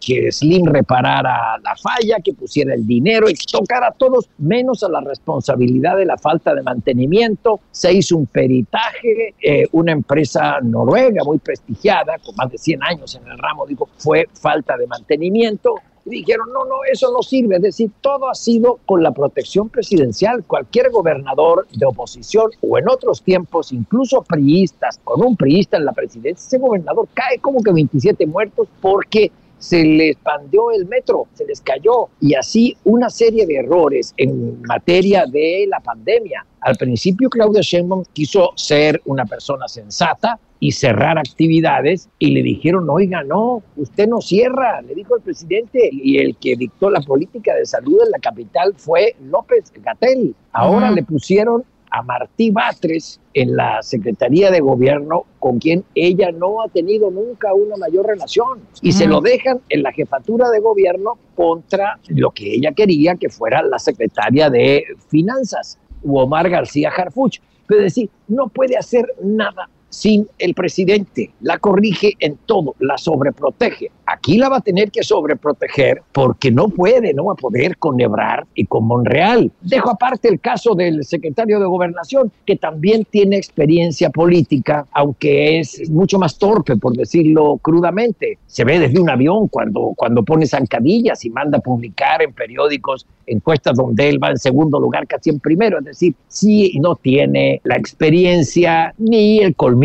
que 0.00 0.32
Slim 0.32 0.66
reparara 0.66 1.58
la 1.62 1.76
falla, 1.76 2.16
que 2.22 2.32
pusiera 2.32 2.74
el 2.74 2.86
dinero 2.86 3.28
y 3.28 3.34
tocara 3.34 3.88
a 3.88 3.92
todos, 3.92 4.28
menos 4.38 4.82
a 4.82 4.88
la 4.88 5.00
responsabilidad 5.00 5.96
de 5.96 6.06
la 6.06 6.16
falta 6.16 6.54
de 6.54 6.62
mantenimiento. 6.62 7.60
Se 7.70 7.92
hizo 7.92 8.16
un 8.16 8.26
peritaje, 8.26 9.34
eh, 9.42 9.66
una 9.72 9.92
empresa 9.92 10.58
noruega 10.62 11.24
muy 11.24 11.38
prestigiada, 11.38 12.18
con 12.18 12.34
más 12.36 12.50
de 12.50 12.58
100 12.58 12.82
años 12.82 13.14
en 13.14 13.30
el 13.30 13.38
ramo, 13.38 13.66
dijo, 13.66 13.88
fue 13.98 14.26
falta 14.32 14.76
de 14.76 14.86
mantenimiento 14.86 15.74
dijeron, 16.04 16.48
no, 16.52 16.64
no, 16.64 16.76
eso 16.90 17.12
no 17.12 17.22
sirve. 17.22 17.56
Es 17.56 17.62
decir, 17.62 17.90
todo 18.00 18.28
ha 18.28 18.34
sido 18.34 18.78
con 18.86 19.02
la 19.02 19.12
protección 19.12 19.68
presidencial. 19.68 20.44
Cualquier 20.44 20.90
gobernador 20.90 21.66
de 21.72 21.86
oposición 21.86 22.50
o 22.60 22.78
en 22.78 22.88
otros 22.88 23.22
tiempos, 23.22 23.72
incluso 23.72 24.22
priistas, 24.22 25.00
con 25.04 25.24
un 25.24 25.36
priista 25.36 25.76
en 25.76 25.84
la 25.84 25.92
presidencia, 25.92 26.46
ese 26.46 26.58
gobernador 26.58 27.08
cae 27.14 27.38
como 27.38 27.62
que 27.62 27.72
27 27.72 28.26
muertos 28.26 28.68
porque 28.80 29.30
se 29.60 29.84
les 29.84 30.12
expandió 30.12 30.72
el 30.72 30.86
metro, 30.86 31.28
se 31.34 31.44
les 31.44 31.60
cayó 31.60 32.08
y 32.20 32.34
así 32.34 32.76
una 32.82 33.08
serie 33.08 33.46
de 33.46 33.58
errores 33.58 34.12
en 34.16 34.60
materia 34.62 35.26
de 35.26 35.66
la 35.68 35.78
pandemia. 35.78 36.44
Al 36.62 36.74
principio 36.76 37.30
Claudia 37.30 37.60
Sheinbaum 37.62 38.02
quiso 38.12 38.50
ser 38.56 39.00
una 39.04 39.24
persona 39.24 39.68
sensata, 39.68 40.40
y 40.60 40.72
cerrar 40.72 41.18
actividades 41.18 42.08
y 42.18 42.32
le 42.32 42.42
dijeron, 42.42 42.88
oiga, 42.88 43.24
no, 43.24 43.62
usted 43.76 44.06
no 44.06 44.20
cierra, 44.20 44.82
le 44.82 44.94
dijo 44.94 45.16
el 45.16 45.22
presidente 45.22 45.88
y 45.90 46.18
el 46.18 46.36
que 46.36 46.54
dictó 46.54 46.90
la 46.90 47.00
política 47.00 47.54
de 47.54 47.64
salud 47.64 47.98
en 48.04 48.10
la 48.10 48.18
capital 48.18 48.74
fue 48.76 49.16
López 49.22 49.72
Gatel. 49.82 50.34
Ahora 50.52 50.90
le 50.90 51.02
pusieron 51.02 51.64
a 51.90 52.02
Martí 52.02 52.50
Batres 52.50 53.20
en 53.34 53.56
la 53.56 53.82
Secretaría 53.82 54.50
de 54.50 54.60
Gobierno 54.60 55.24
con 55.38 55.58
quien 55.58 55.84
ella 55.94 56.30
no 56.32 56.62
ha 56.62 56.68
tenido 56.68 57.10
nunca 57.10 57.52
una 57.54 57.76
mayor 57.76 58.06
relación 58.06 58.60
y 58.82 58.92
se 58.92 59.06
lo 59.06 59.20
dejan 59.20 59.60
en 59.68 59.82
la 59.82 59.92
jefatura 59.92 60.50
de 60.50 60.60
gobierno 60.60 61.18
contra 61.34 61.98
lo 62.08 62.30
que 62.30 62.54
ella 62.54 62.72
quería 62.72 63.16
que 63.16 63.28
fuera 63.28 63.62
la 63.62 63.78
secretaria 63.78 64.50
de 64.50 64.84
Finanzas, 65.08 65.78
Omar 66.04 66.48
García 66.48 66.90
Harfuch. 66.90 67.40
Es 67.68 67.78
decir, 67.78 68.10
no 68.28 68.48
puede 68.48 68.76
hacer 68.76 69.06
nada 69.22 69.68
sin 69.90 70.28
el 70.38 70.54
presidente. 70.54 71.32
La 71.42 71.58
corrige 71.58 72.14
en 72.20 72.38
todo, 72.46 72.74
la 72.78 72.96
sobreprotege. 72.96 73.90
Aquí 74.06 74.38
la 74.38 74.48
va 74.48 74.56
a 74.56 74.60
tener 74.60 74.90
que 74.90 75.02
sobreproteger 75.02 76.02
porque 76.12 76.50
no 76.50 76.68
puede, 76.68 77.12
no 77.12 77.26
va 77.26 77.32
a 77.34 77.36
poder 77.36 77.76
con 77.76 78.00
Ebrard 78.00 78.46
y 78.54 78.64
con 78.64 78.84
Monreal. 78.84 79.52
Dejo 79.60 79.90
aparte 79.90 80.28
el 80.28 80.40
caso 80.40 80.74
del 80.74 81.04
secretario 81.04 81.60
de 81.60 81.66
Gobernación, 81.66 82.32
que 82.44 82.56
también 82.56 83.04
tiene 83.04 83.36
experiencia 83.36 84.10
política, 84.10 84.86
aunque 84.92 85.60
es 85.60 85.88
mucho 85.90 86.18
más 86.18 86.38
torpe, 86.38 86.76
por 86.76 86.96
decirlo 86.96 87.58
crudamente. 87.62 88.38
Se 88.46 88.64
ve 88.64 88.78
desde 88.78 89.00
un 89.00 89.10
avión 89.10 89.48
cuando, 89.48 89.92
cuando 89.96 90.24
pone 90.24 90.46
zancadillas 90.46 91.24
y 91.24 91.30
manda 91.30 91.58
a 91.58 91.60
publicar 91.60 92.22
en 92.22 92.32
periódicos 92.32 93.06
encuestas 93.26 93.76
donde 93.76 94.08
él 94.08 94.22
va 94.22 94.30
en 94.30 94.38
segundo 94.38 94.80
lugar, 94.80 95.06
casi 95.06 95.30
en 95.30 95.38
primero. 95.38 95.78
Es 95.78 95.84
decir, 95.84 96.14
sí 96.26 96.76
no 96.80 96.96
tiene 96.96 97.60
la 97.62 97.76
experiencia 97.76 98.92
ni 98.98 99.38
el 99.38 99.54
colmillo 99.54 99.79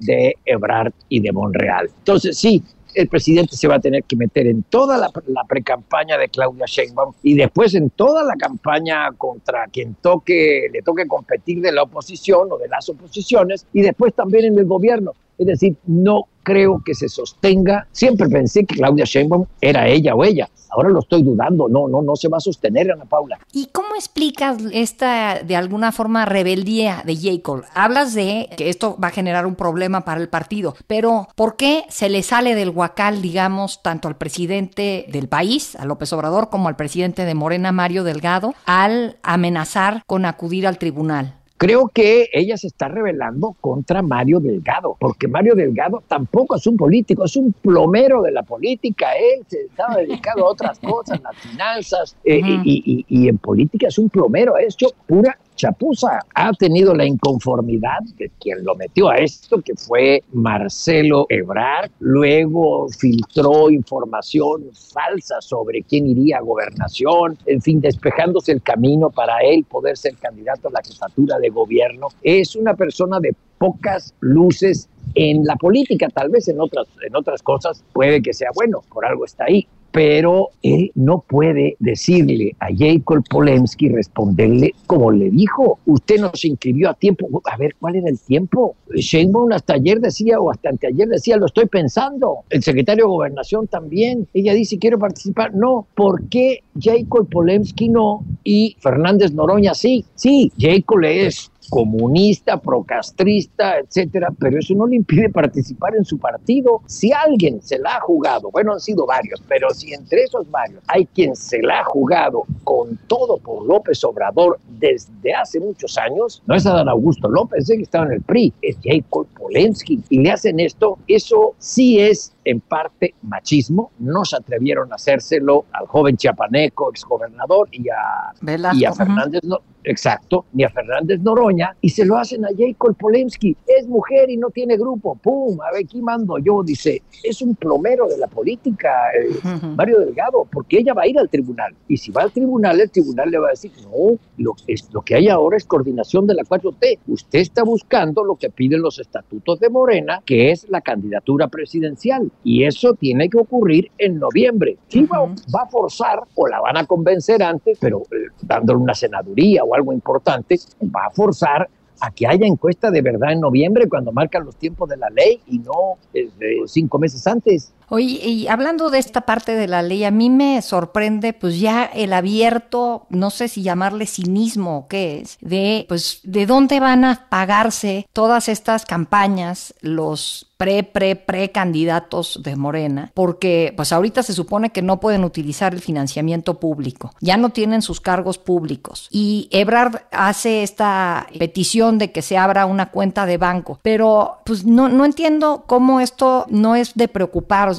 de 0.00 0.36
Ebrard 0.44 0.92
y 1.08 1.20
de 1.20 1.32
Monreal. 1.32 1.90
Entonces, 1.98 2.36
sí, 2.36 2.62
el 2.94 3.08
presidente 3.08 3.56
se 3.56 3.68
va 3.68 3.76
a 3.76 3.80
tener 3.80 4.04
que 4.04 4.16
meter 4.16 4.46
en 4.46 4.62
toda 4.64 4.96
la, 4.96 5.10
la 5.26 5.44
pre-campaña 5.44 6.16
de 6.16 6.28
Claudia 6.28 6.64
Sheinbaum 6.66 7.12
y 7.22 7.34
después 7.34 7.74
en 7.74 7.90
toda 7.90 8.22
la 8.22 8.34
campaña 8.36 9.10
contra 9.18 9.66
quien 9.66 9.94
toque, 10.00 10.68
le 10.72 10.82
toque 10.82 11.06
competir 11.06 11.60
de 11.60 11.72
la 11.72 11.82
oposición 11.82 12.48
o 12.50 12.58
de 12.58 12.68
las 12.68 12.88
oposiciones 12.88 13.66
y 13.72 13.82
después 13.82 14.14
también 14.14 14.46
en 14.46 14.58
el 14.58 14.64
gobierno. 14.64 15.12
Es 15.36 15.46
decir, 15.46 15.76
no 15.86 16.28
creo 16.44 16.80
que 16.84 16.94
se 16.94 17.08
sostenga. 17.08 17.88
Siempre 17.90 18.28
pensé 18.28 18.64
que 18.64 18.76
Claudia 18.76 19.04
Sheinbaum 19.04 19.46
era 19.60 19.88
ella 19.88 20.14
o 20.14 20.22
ella. 20.24 20.48
Ahora 20.70 20.88
lo 20.90 21.00
estoy 21.00 21.22
dudando. 21.22 21.68
No, 21.68 21.88
no, 21.88 22.02
no 22.02 22.16
se 22.16 22.28
va 22.28 22.38
a 22.38 22.40
sostener, 22.40 22.90
Ana 22.90 23.04
Paula. 23.04 23.38
¿Y 23.52 23.66
cómo 23.66 23.94
explicas 23.94 24.58
esta, 24.72 25.40
de 25.42 25.56
alguna 25.56 25.92
forma, 25.92 26.24
rebeldía 26.24 27.02
de 27.04 27.16
Jacob? 27.16 27.62
Hablas 27.74 28.14
de 28.14 28.48
que 28.56 28.68
esto 28.68 28.96
va 29.02 29.08
a 29.08 29.12
generar 29.12 29.46
un 29.46 29.54
problema 29.54 30.02
para 30.02 30.20
el 30.20 30.28
partido, 30.28 30.74
pero 30.86 31.28
¿por 31.36 31.56
qué 31.56 31.84
se 31.88 32.08
le 32.08 32.22
sale 32.22 32.54
del 32.54 32.70
huacal, 32.70 33.22
digamos, 33.22 33.82
tanto 33.82 34.08
al 34.08 34.16
presidente 34.16 35.06
del 35.08 35.28
país, 35.28 35.76
a 35.76 35.84
López 35.84 36.12
Obrador, 36.12 36.50
como 36.50 36.68
al 36.68 36.76
presidente 36.76 37.24
de 37.24 37.34
Morena, 37.34 37.72
Mario 37.72 38.04
Delgado, 38.04 38.54
al 38.66 39.16
amenazar 39.22 40.02
con 40.06 40.24
acudir 40.24 40.66
al 40.66 40.78
tribunal? 40.78 41.43
Creo 41.64 41.88
que 41.88 42.28
ella 42.34 42.58
se 42.58 42.66
está 42.66 42.88
rebelando 42.88 43.56
contra 43.58 44.02
Mario 44.02 44.38
Delgado, 44.38 44.98
porque 45.00 45.28
Mario 45.28 45.54
Delgado 45.54 46.02
tampoco 46.06 46.56
es 46.56 46.66
un 46.66 46.76
político, 46.76 47.24
es 47.24 47.36
un 47.36 47.54
plomero 47.54 48.20
de 48.20 48.32
la 48.32 48.42
política. 48.42 49.16
Él 49.16 49.46
se 49.46 49.62
estaba 49.62 49.96
dedicado 49.96 50.46
a 50.46 50.50
otras 50.50 50.78
cosas, 50.78 51.22
las 51.22 51.34
finanzas, 51.38 52.16
eh, 52.22 52.42
y, 52.64 53.06
y, 53.08 53.28
en 53.28 53.38
política 53.38 53.88
es 53.88 53.96
un 53.96 54.10
plomero, 54.10 54.56
ha 54.56 54.62
hecho 54.62 54.88
pura 55.06 55.38
chapuza. 55.54 56.20
Ha 56.34 56.52
tenido 56.52 56.94
la 56.94 57.04
inconformidad 57.04 57.98
de 58.16 58.30
quien 58.40 58.64
lo 58.64 58.74
metió 58.74 59.08
a 59.08 59.16
esto, 59.16 59.60
que 59.62 59.74
fue 59.74 60.22
Marcelo 60.32 61.26
Ebrard. 61.28 61.90
Luego 62.00 62.88
filtró 62.88 63.70
información 63.70 64.64
falsa 64.92 65.40
sobre 65.40 65.82
quién 65.82 66.06
iría 66.06 66.38
a 66.38 66.42
gobernación, 66.42 67.38
en 67.46 67.60
fin, 67.62 67.80
despejándose 67.80 68.52
el 68.52 68.62
camino 68.62 69.10
para 69.10 69.38
él 69.40 69.64
poder 69.64 69.96
ser 69.96 70.16
candidato 70.16 70.68
a 70.68 70.72
la 70.72 70.82
jefatura 70.82 71.38
de 71.38 71.50
gobierno. 71.50 72.08
Es 72.22 72.56
una 72.56 72.74
persona 72.74 73.20
de 73.20 73.34
pocas 73.58 74.14
luces 74.20 74.88
en 75.14 75.44
la 75.44 75.56
política, 75.56 76.08
tal 76.08 76.30
vez 76.30 76.48
en 76.48 76.60
otras, 76.60 76.88
en 77.06 77.14
otras 77.14 77.42
cosas 77.42 77.84
puede 77.92 78.20
que 78.20 78.32
sea 78.32 78.50
bueno, 78.54 78.82
por 78.92 79.06
algo 79.06 79.24
está 79.24 79.44
ahí, 79.44 79.66
pero 79.94 80.48
él 80.60 80.90
no 80.96 81.20
puede 81.20 81.76
decirle 81.78 82.56
a 82.58 82.66
Jacob 82.76 83.22
Polemski, 83.30 83.88
responderle 83.88 84.74
como 84.88 85.12
le 85.12 85.30
dijo, 85.30 85.78
usted 85.86 86.18
no 86.18 86.32
se 86.34 86.48
inscribió 86.48 86.90
a 86.90 86.94
tiempo, 86.94 87.40
a 87.44 87.56
ver 87.56 87.76
cuál 87.78 87.94
era 87.94 88.08
el 88.08 88.18
tiempo. 88.18 88.74
Sheinbaum 88.92 89.52
hasta 89.52 89.74
ayer 89.74 90.00
decía, 90.00 90.40
o 90.40 90.50
hasta 90.50 90.70
anteayer 90.70 91.06
decía, 91.06 91.36
lo 91.36 91.46
estoy 91.46 91.66
pensando. 91.66 92.38
El 92.50 92.64
secretario 92.64 93.04
de 93.04 93.08
Gobernación 93.08 93.68
también, 93.68 94.26
ella 94.34 94.52
dice, 94.52 94.80
quiero 94.80 94.98
participar. 94.98 95.54
No, 95.54 95.86
¿por 95.94 96.28
qué 96.28 96.64
Jacob 96.76 97.28
Polemski 97.30 97.88
no 97.88 98.24
y 98.42 98.76
Fernández 98.80 99.32
Noroña 99.32 99.74
sí? 99.74 100.04
Sí, 100.16 100.50
Jacob 100.58 101.04
es 101.04 101.52
comunista, 101.74 102.56
procastrista, 102.56 103.80
etcétera, 103.80 104.28
pero 104.38 104.60
eso 104.60 104.76
no 104.76 104.86
le 104.86 104.94
impide 104.94 105.28
participar 105.28 105.96
en 105.96 106.04
su 106.04 106.18
partido. 106.18 106.82
Si 106.86 107.10
alguien 107.12 107.60
se 107.62 107.80
la 107.80 107.96
ha 107.96 108.00
jugado, 108.00 108.52
bueno, 108.52 108.74
han 108.74 108.78
sido 108.78 109.06
varios, 109.06 109.42
pero 109.48 109.70
si 109.70 109.92
entre 109.92 110.22
esos 110.22 110.48
varios 110.48 110.84
hay 110.86 111.04
quien 111.06 111.34
se 111.34 111.60
la 111.60 111.80
ha 111.80 111.84
jugado 111.84 112.44
con 112.62 112.96
todo 113.08 113.38
por 113.38 113.66
López 113.66 114.04
Obrador 114.04 114.60
desde 114.78 115.34
hace 115.34 115.58
muchos 115.58 115.98
años, 115.98 116.44
no 116.46 116.54
es 116.54 116.64
Adán 116.64 116.88
Augusto 116.88 117.28
López, 117.28 117.66
que 117.66 117.82
estaba 117.82 118.06
en 118.06 118.12
el 118.12 118.22
PRI, 118.22 118.52
es 118.62 118.76
Jacob 118.84 119.26
Polensky, 119.36 120.00
y 120.10 120.20
le 120.20 120.30
hacen 120.30 120.60
esto, 120.60 120.98
eso 121.08 121.54
sí 121.58 121.98
es 121.98 122.33
en 122.44 122.60
parte 122.60 123.14
machismo, 123.22 123.90
no 123.98 124.24
se 124.24 124.36
atrevieron 124.36 124.92
a 124.92 124.96
hacérselo 124.96 125.64
al 125.72 125.86
joven 125.86 126.16
chiapaneco, 126.16 126.90
exgobernador, 126.90 127.68
y 127.72 127.88
a, 127.88 128.32
y 128.74 128.84
a 128.84 128.92
Fernández, 128.92 129.42
no, 129.44 129.58
exacto, 129.82 130.46
ni 130.52 130.64
a 130.64 130.70
Fernández 130.70 131.20
Noroña, 131.20 131.76
y 131.80 131.90
se 131.90 132.04
lo 132.04 132.16
hacen 132.16 132.44
a 132.44 132.48
Jacob 132.56 132.96
Polemski, 132.96 133.56
es 133.66 133.86
mujer 133.86 134.30
y 134.30 134.36
no 134.36 134.50
tiene 134.50 134.76
grupo, 134.76 135.16
pum, 135.16 135.60
a 135.60 135.72
ver, 135.72 135.84
aquí 135.84 136.00
mando 136.00 136.38
yo, 136.38 136.62
dice, 136.62 137.02
es 137.22 137.42
un 137.42 137.54
plomero 137.54 138.06
de 138.08 138.18
la 138.18 138.26
política, 138.26 138.90
eh, 139.18 139.30
Mario 139.76 140.00
Delgado, 140.00 140.46
porque 140.50 140.78
ella 140.78 140.94
va 140.94 141.02
a 141.02 141.06
ir 141.06 141.18
al 141.18 141.28
tribunal, 141.28 141.74
y 141.88 141.96
si 141.96 142.10
va 142.10 142.22
al 142.22 142.32
tribunal, 142.32 142.80
el 142.80 142.90
tribunal 142.90 143.30
le 143.30 143.38
va 143.38 143.48
a 143.48 143.50
decir, 143.50 143.72
no, 143.82 144.18
lo, 144.38 144.54
es, 144.66 144.88
lo 144.92 145.02
que 145.02 145.14
hay 145.14 145.28
ahora 145.28 145.56
es 145.56 145.64
coordinación 145.64 146.26
de 146.26 146.34
la 146.34 146.42
4T, 146.42 146.98
usted 147.08 147.38
está 147.38 147.62
buscando 147.62 148.24
lo 148.24 148.36
que 148.36 148.50
piden 148.50 148.82
los 148.82 148.98
estatutos 148.98 149.60
de 149.60 149.70
Morena, 149.70 150.22
que 150.24 150.50
es 150.50 150.68
la 150.68 150.80
candidatura 150.80 151.48
presidencial, 151.48 152.30
y 152.42 152.64
eso 152.64 152.94
tiene 152.94 153.28
que 153.28 153.38
ocurrir 153.38 153.90
en 153.98 154.18
noviembre. 154.18 154.76
Sí 154.88 155.06
va, 155.06 155.62
a 155.62 155.66
forzar, 155.66 156.20
o 156.34 156.46
la 156.46 156.60
van 156.60 156.76
a 156.76 156.86
convencer 156.86 157.42
antes, 157.42 157.78
pero 157.80 158.02
eh, 158.10 158.28
dándole 158.42 158.80
una 158.80 158.94
senaduría 158.94 159.64
o 159.64 159.74
algo 159.74 159.92
importante, 159.92 160.58
va 160.94 161.06
a 161.06 161.10
forzar 161.10 161.68
a 162.00 162.10
que 162.10 162.26
haya 162.26 162.46
encuesta 162.46 162.90
de 162.90 163.00
verdad 163.02 163.32
en 163.32 163.40
noviembre 163.40 163.88
cuando 163.88 164.12
marcan 164.12 164.44
los 164.44 164.56
tiempos 164.56 164.88
de 164.88 164.96
la 164.96 165.08
ley 165.10 165.40
y 165.46 165.58
no 165.58 165.96
eh, 166.12 166.28
cinco 166.66 166.98
meses 166.98 167.26
antes. 167.26 167.72
Oye, 167.88 168.26
y 168.26 168.48
hablando 168.48 168.90
de 168.90 168.98
esta 168.98 169.22
parte 169.22 169.54
de 169.54 169.68
la 169.68 169.82
ley, 169.82 170.04
a 170.04 170.10
mí 170.10 170.30
me 170.30 170.60
sorprende 170.62 171.32
pues 171.32 171.60
ya 171.60 171.84
el 171.84 172.12
abierto, 172.12 173.06
no 173.10 173.30
sé 173.30 173.48
si 173.48 173.62
llamarle 173.62 174.06
cinismo 174.06 174.78
o 174.78 174.88
qué 174.88 175.20
es, 175.20 175.38
de 175.40 175.84
pues 175.88 176.20
de 176.22 176.46
dónde 176.46 176.80
van 176.80 177.04
a 177.04 177.28
pagarse 177.28 178.06
todas 178.12 178.48
estas 178.48 178.84
campañas 178.84 179.74
los 179.80 180.50
pre, 180.56 180.82
pre, 180.82 181.16
pre 181.16 181.50
candidatos 181.50 182.40
de 182.42 182.56
Morena, 182.56 183.10
porque 183.14 183.72
pues 183.76 183.92
ahorita 183.92 184.22
se 184.22 184.32
supone 184.32 184.70
que 184.70 184.82
no 184.82 185.00
pueden 185.00 185.24
utilizar 185.24 185.74
el 185.74 185.80
financiamiento 185.80 186.60
público, 186.60 187.12
ya 187.20 187.36
no 187.36 187.50
tienen 187.50 187.82
sus 187.82 188.00
cargos 188.00 188.38
públicos. 188.38 189.08
Y 189.10 189.48
Ebrard 189.50 190.02
hace 190.10 190.62
esta 190.62 191.26
petición 191.38 191.98
de 191.98 192.12
que 192.12 192.22
se 192.22 192.38
abra 192.38 192.66
una 192.66 192.90
cuenta 192.90 193.26
de 193.26 193.38
banco, 193.38 193.78
pero 193.82 194.38
pues 194.44 194.64
no, 194.64 194.88
no 194.88 195.04
entiendo 195.04 195.64
cómo 195.66 196.00
esto 196.00 196.46
no 196.48 196.76
es 196.76 196.94
de 196.94 197.08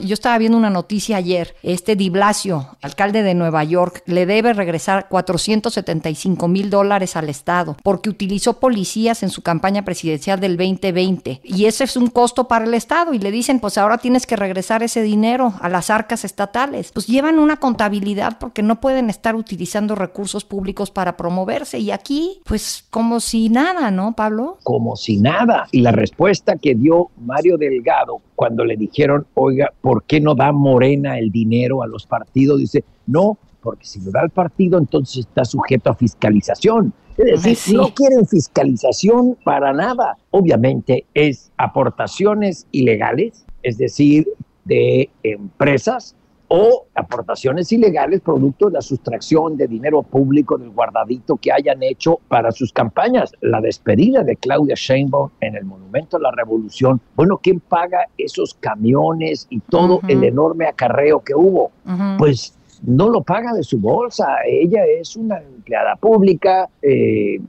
yo 0.01 0.13
estaba 0.13 0.37
viendo 0.37 0.57
una 0.57 0.69
noticia 0.69 1.17
ayer, 1.17 1.55
este 1.63 1.95
Di 1.95 2.09
Blasio, 2.09 2.77
alcalde 2.81 3.23
de 3.23 3.33
Nueva 3.33 3.63
York, 3.63 4.03
le 4.05 4.25
debe 4.25 4.53
regresar 4.53 5.07
475 5.09 6.47
mil 6.47 6.69
dólares 6.69 7.15
al 7.15 7.29
Estado 7.29 7.77
porque 7.83 8.09
utilizó 8.09 8.59
policías 8.59 9.23
en 9.23 9.29
su 9.29 9.41
campaña 9.41 9.85
presidencial 9.85 10.39
del 10.39 10.57
2020 10.57 11.41
y 11.43 11.65
ese 11.65 11.83
es 11.83 11.97
un 11.97 12.07
costo 12.07 12.47
para 12.47 12.65
el 12.65 12.73
Estado 12.73 13.13
y 13.13 13.19
le 13.19 13.31
dicen 13.31 13.59
pues 13.59 13.77
ahora 13.77 13.97
tienes 13.97 14.25
que 14.25 14.35
regresar 14.35 14.83
ese 14.83 15.01
dinero 15.01 15.53
a 15.61 15.69
las 15.69 15.89
arcas 15.89 16.25
estatales. 16.25 16.91
Pues 16.91 17.07
llevan 17.07 17.39
una 17.39 17.57
contabilidad 17.57 18.37
porque 18.39 18.63
no 18.63 18.79
pueden 18.79 19.09
estar 19.09 19.35
utilizando 19.35 19.95
recursos 19.95 20.45
públicos 20.45 20.91
para 20.91 21.17
promoverse 21.17 21.79
y 21.79 21.91
aquí 21.91 22.41
pues 22.45 22.85
como 22.89 23.19
si 23.19 23.49
nada, 23.49 23.91
¿no, 23.91 24.13
Pablo? 24.15 24.57
Como 24.63 24.95
si 24.95 25.17
nada. 25.17 25.67
Y 25.71 25.81
la 25.81 25.91
respuesta 25.91 26.55
que 26.57 26.75
dio 26.75 27.09
Mario 27.17 27.57
Delgado 27.57 28.21
cuando 28.35 28.65
le 28.65 28.75
dijeron, 28.75 29.25
oiga, 29.33 29.71
¿por 29.85 30.03
qué 30.05 30.19
no 30.19 30.33
da 30.33 30.51
Morena 30.51 31.19
el 31.19 31.29
dinero 31.29 31.83
a 31.83 31.87
los 31.87 32.07
partidos? 32.07 32.57
Dice, 32.57 32.83
no, 33.05 33.37
porque 33.61 33.85
si 33.85 34.01
lo 34.01 34.09
da 34.09 34.23
el 34.23 34.31
partido, 34.31 34.79
entonces 34.79 35.27
está 35.27 35.45
sujeto 35.45 35.91
a 35.91 35.93
fiscalización. 35.93 36.91
Es 37.19 37.43
decir, 37.43 37.77
no 37.77 37.93
quieren 37.93 38.25
fiscalización 38.25 39.37
para 39.43 39.73
nada. 39.73 40.17
Obviamente 40.31 41.05
es 41.13 41.51
aportaciones 41.57 42.65
ilegales, 42.71 43.45
es 43.61 43.77
decir, 43.77 44.27
de 44.63 45.11
empresas 45.21 46.15
o 46.47 46.85
aportaciones 46.93 47.71
ilegales 47.71 48.21
producto 48.21 48.67
de 48.67 48.73
la 48.73 48.81
sustracción 48.81 49.57
de 49.57 49.67
dinero 49.67 50.03
público 50.03 50.57
del 50.57 50.69
guardadito 50.69 51.37
que 51.37 51.51
hayan 51.51 51.81
hecho 51.83 52.19
para 52.27 52.51
sus 52.51 52.71
campañas. 52.71 53.31
La 53.41 53.61
despedida 53.61 54.23
de 54.23 54.35
Claudia 54.35 54.75
Sheinbaum 54.75 55.29
en 55.41 55.55
el 55.55 55.65
Monumento 55.65 56.17
a 56.17 56.19
la 56.19 56.31
Revolución, 56.31 57.01
bueno, 57.15 57.39
¿quién 57.41 57.59
paga 57.59 58.07
esos 58.17 58.53
camiones 58.55 59.47
y 59.49 59.59
todo 59.59 60.01
el 60.07 60.23
enorme 60.23 60.67
acarreo 60.67 61.21
que 61.21 61.35
hubo? 61.35 61.71
Pues 62.17 62.57
no 62.83 63.09
lo 63.09 63.21
paga 63.21 63.53
de 63.53 63.63
su 63.63 63.79
bolsa. 63.79 64.37
Ella 64.47 64.85
es 64.85 65.15
una 65.15 65.37
empleada 65.37 65.95
pública, 65.95 66.69
eh, 66.81 67.39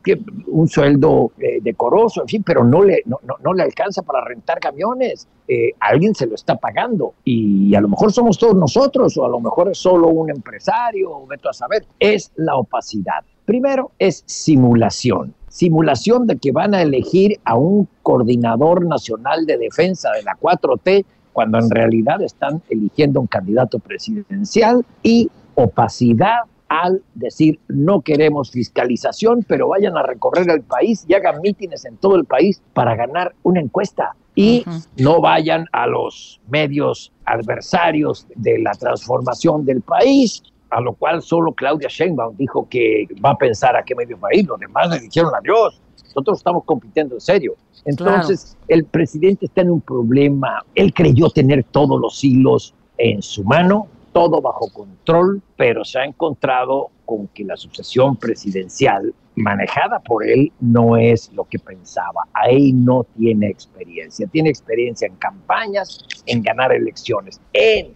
un 0.47 0.69
sueldo 0.69 1.33
eh, 1.39 1.59
decoroso, 1.63 2.23
en 2.23 2.29
fin, 2.29 2.43
pero 2.43 2.65
no 2.65 2.83
le, 2.83 3.03
no, 3.07 3.19
no, 3.43 3.53
le 3.53 3.63
alcanza 3.63 4.03
para 4.03 4.25
rentar 4.25 4.59
camiones. 4.61 5.29
Eh, 5.49 5.73
alguien 5.81 6.15
se 6.15 6.27
lo 6.27 6.35
está 6.35 6.57
pagando 6.57 7.15
y 7.25 7.75
a 7.75 7.81
lo 7.81 7.89
mejor 7.89 8.13
somos 8.13 8.37
todos 8.37 8.57
nosotros 8.57 9.17
o 9.17 9.25
a 9.25 9.29
lo 9.29 9.41
mejor 9.41 9.71
es 9.71 9.79
solo 9.79 10.09
un 10.09 10.31
empresario, 10.31 11.11
o 11.11 11.29
a 11.31 11.53
saber. 11.53 11.85
Es 12.01 12.33
la 12.37 12.57
opacidad. 12.57 13.25
Primero 13.45 13.93
es 13.99 14.25
simulación. 14.27 15.35
Simulación 15.49 16.27
de 16.27 16.37
que 16.37 16.53
van 16.53 16.75
a 16.75 16.83
elegir 16.83 17.39
a 17.45 17.57
un 17.57 17.89
coordinador 18.03 18.85
nacional 18.85 19.47
de 19.47 19.57
defensa 19.57 20.11
de 20.13 20.23
la 20.23 20.37
4T 20.39 21.05
cuando 21.37 21.59
en 21.59 21.69
realidad 21.69 22.23
están 22.23 22.63
eligiendo 22.71 23.21
un 23.21 23.27
candidato 23.27 23.79
presidencial 23.79 24.87
y 25.03 25.29
opacidad 25.55 26.39
al 26.69 27.03
decir 27.15 27.61
no 27.69 28.01
queremos 28.01 28.51
fiscalización, 28.53 29.45
pero 29.47 29.69
vayan 29.69 29.99
a 29.99 30.03
recorrer 30.03 30.49
el 30.49 30.63
país 30.63 31.05
y 31.07 31.13
hagan 31.13 31.43
mítines 31.43 31.85
en 31.85 31.99
todo 31.99 32.17
el 32.17 32.25
país 32.25 32.63
para 32.73 32.97
ganar 32.97 33.35
una 33.43 33.61
encuesta 33.61 34.17
y 34.35 34.65
no 34.97 35.21
vayan 35.21 35.67
a 35.73 35.87
los 35.87 36.41
medios 36.49 37.13
adversarios 37.27 38.27
de 38.35 38.59
la 38.59 38.73
transformación 38.73 39.67
del 39.67 39.83
país, 39.83 40.43
a 40.71 40.81
lo 40.81 40.95
cual 40.95 41.21
solo 41.21 41.53
Claudia 41.53 41.89
Sheinbaum 41.91 42.35
dijo 42.39 42.67
que 42.71 43.07
va 43.23 43.33
a 43.33 43.37
pensar 43.37 43.77
a 43.77 43.83
qué 43.83 43.95
medio 43.95 44.19
va 44.19 44.31
a 44.33 44.39
ir, 44.39 44.47
los 44.47 44.59
demás 44.59 44.89
le 44.89 45.01
dijeron 45.01 45.33
adiós. 45.39 45.83
Nosotros 46.17 46.39
estamos 46.39 46.65
compitiendo 46.65 47.17
en 47.17 47.21
serio. 47.21 47.57
Entonces, 47.85 48.57
el 48.69 48.87
presidente 48.87 49.45
está 49.45 49.61
en 49.61 49.71
un 49.71 49.83
problema. 49.83 50.65
Él 50.75 50.95
creyó 50.95 51.29
tener 51.29 51.63
todos 51.65 52.01
los 52.01 52.25
hilos 52.25 52.73
en 52.97 53.21
su 53.21 53.45
mano, 53.45 53.87
todo 54.15 54.41
bajo 54.41 54.71
control, 54.73 55.43
pero 55.59 55.85
se 55.85 55.99
ha 55.99 56.07
encontrado 56.07 56.89
con 57.05 57.27
que 57.29 57.45
la 57.45 57.59
sucesión 57.59 58.17
presidencial 58.17 59.15
manejada 59.35 59.99
por 59.99 60.27
él 60.27 60.51
no 60.59 60.97
es 60.97 61.31
lo 61.35 61.45
que 61.45 61.59
pensaba. 61.59 62.27
Ahí 62.33 62.73
no 62.73 63.05
tiene 63.19 63.49
experiencia. 63.49 64.27
Tiene 64.27 64.49
experiencia 64.49 65.07
en 65.07 65.17
campañas, 65.17 65.99
en 66.25 66.43
ganar 66.43 66.73
elecciones. 66.73 67.43
En 67.53 67.93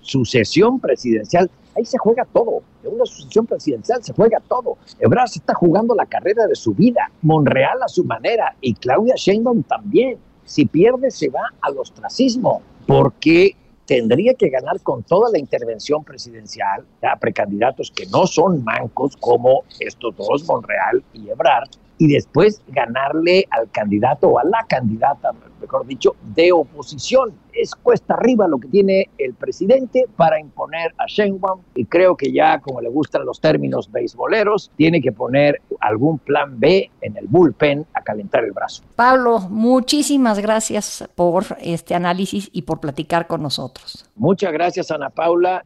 sucesión 0.00 0.80
presidencial 0.80 1.48
Ahí 1.76 1.84
se 1.84 1.98
juega 1.98 2.24
todo. 2.32 2.62
En 2.84 2.94
una 2.94 3.06
sucesión 3.06 3.46
presidencial 3.46 4.02
se 4.02 4.12
juega 4.12 4.40
todo. 4.40 4.76
Ebrard 4.98 5.28
se 5.28 5.38
está 5.38 5.54
jugando 5.54 5.94
la 5.94 6.06
carrera 6.06 6.46
de 6.46 6.54
su 6.54 6.74
vida. 6.74 7.10
Monreal 7.22 7.82
a 7.82 7.88
su 7.88 8.04
manera. 8.04 8.54
Y 8.60 8.74
Claudia 8.74 9.14
Sheinbaum 9.16 9.62
también. 9.62 10.18
Si 10.44 10.66
pierde, 10.66 11.10
se 11.10 11.28
va 11.28 11.52
al 11.60 11.78
ostracismo. 11.78 12.62
Porque 12.86 13.56
tendría 13.86 14.34
que 14.34 14.48
ganar 14.48 14.80
con 14.80 15.02
toda 15.02 15.30
la 15.30 15.38
intervención 15.38 16.04
presidencial 16.04 16.86
a 17.02 17.16
precandidatos 17.18 17.90
que 17.90 18.06
no 18.06 18.26
son 18.26 18.64
mancos 18.64 19.16
como 19.16 19.64
estos 19.80 20.16
dos, 20.16 20.44
Monreal 20.46 21.02
y 21.12 21.28
Ebrard, 21.28 21.68
y 21.98 22.08
después 22.08 22.62
ganarle 22.68 23.46
al 23.50 23.70
candidato 23.70 24.28
o 24.28 24.38
a 24.38 24.44
la 24.44 24.64
candidata, 24.68 25.32
mejor 25.60 25.86
dicho, 25.86 26.16
de 26.34 26.52
oposición 26.52 27.32
es 27.62 27.74
cuesta 27.76 28.14
arriba 28.14 28.48
lo 28.48 28.58
que 28.58 28.66
tiene 28.68 29.08
el 29.18 29.34
presidente 29.34 30.06
para 30.16 30.40
imponer 30.40 30.92
a 30.98 31.06
Sheinbaum 31.06 31.60
y 31.76 31.84
creo 31.84 32.16
que 32.16 32.32
ya 32.32 32.58
como 32.58 32.80
le 32.80 32.88
gustan 32.88 33.24
los 33.24 33.40
términos 33.40 33.90
beisboleros, 33.90 34.70
tiene 34.76 35.00
que 35.00 35.12
poner 35.12 35.60
algún 35.82 36.18
plan 36.18 36.58
B 36.58 36.90
en 37.00 37.16
el 37.16 37.26
bullpen 37.26 37.86
a 37.94 38.02
calentar 38.02 38.44
el 38.44 38.52
brazo. 38.52 38.82
Pablo, 38.96 39.40
muchísimas 39.40 40.38
gracias 40.38 41.08
por 41.14 41.44
este 41.60 41.94
análisis 41.94 42.48
y 42.52 42.62
por 42.62 42.80
platicar 42.80 43.26
con 43.26 43.42
nosotros. 43.42 44.06
Muchas 44.14 44.52
gracias 44.52 44.90
Ana 44.90 45.10
Paula. 45.10 45.62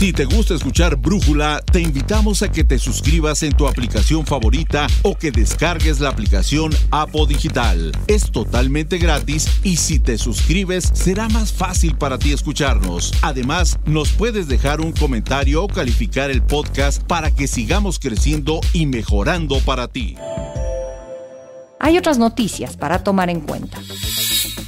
Si 0.00 0.14
te 0.14 0.24
gusta 0.24 0.54
escuchar 0.54 0.96
Brújula, 0.96 1.60
te 1.70 1.78
invitamos 1.78 2.42
a 2.42 2.50
que 2.50 2.64
te 2.64 2.78
suscribas 2.78 3.42
en 3.42 3.52
tu 3.52 3.68
aplicación 3.68 4.24
favorita 4.24 4.86
o 5.02 5.14
que 5.14 5.30
descargues 5.30 6.00
la 6.00 6.08
aplicación 6.08 6.72
Apo 6.90 7.26
Digital. 7.26 7.92
Es 8.06 8.32
totalmente 8.32 8.96
gratis 8.96 9.60
y 9.62 9.76
si 9.76 9.98
te 9.98 10.16
suscribes 10.16 10.90
será 10.94 11.28
más 11.28 11.52
fácil 11.52 11.98
para 11.98 12.18
ti 12.18 12.32
escucharnos. 12.32 13.12
Además, 13.20 13.78
nos 13.84 14.12
puedes 14.12 14.48
dejar 14.48 14.80
un 14.80 14.92
comentario 14.92 15.64
o 15.64 15.68
calificar 15.68 16.30
el 16.30 16.40
podcast 16.40 17.02
para 17.02 17.30
que 17.30 17.46
sigamos 17.46 17.98
creciendo 17.98 18.60
y 18.72 18.86
mejorando 18.86 19.59
para 19.62 19.88
ti. 19.88 20.16
Hay 21.78 21.96
otras 21.96 22.18
noticias 22.18 22.76
para 22.76 23.02
tomar 23.02 23.30
en 23.30 23.40
cuenta. 23.40 23.78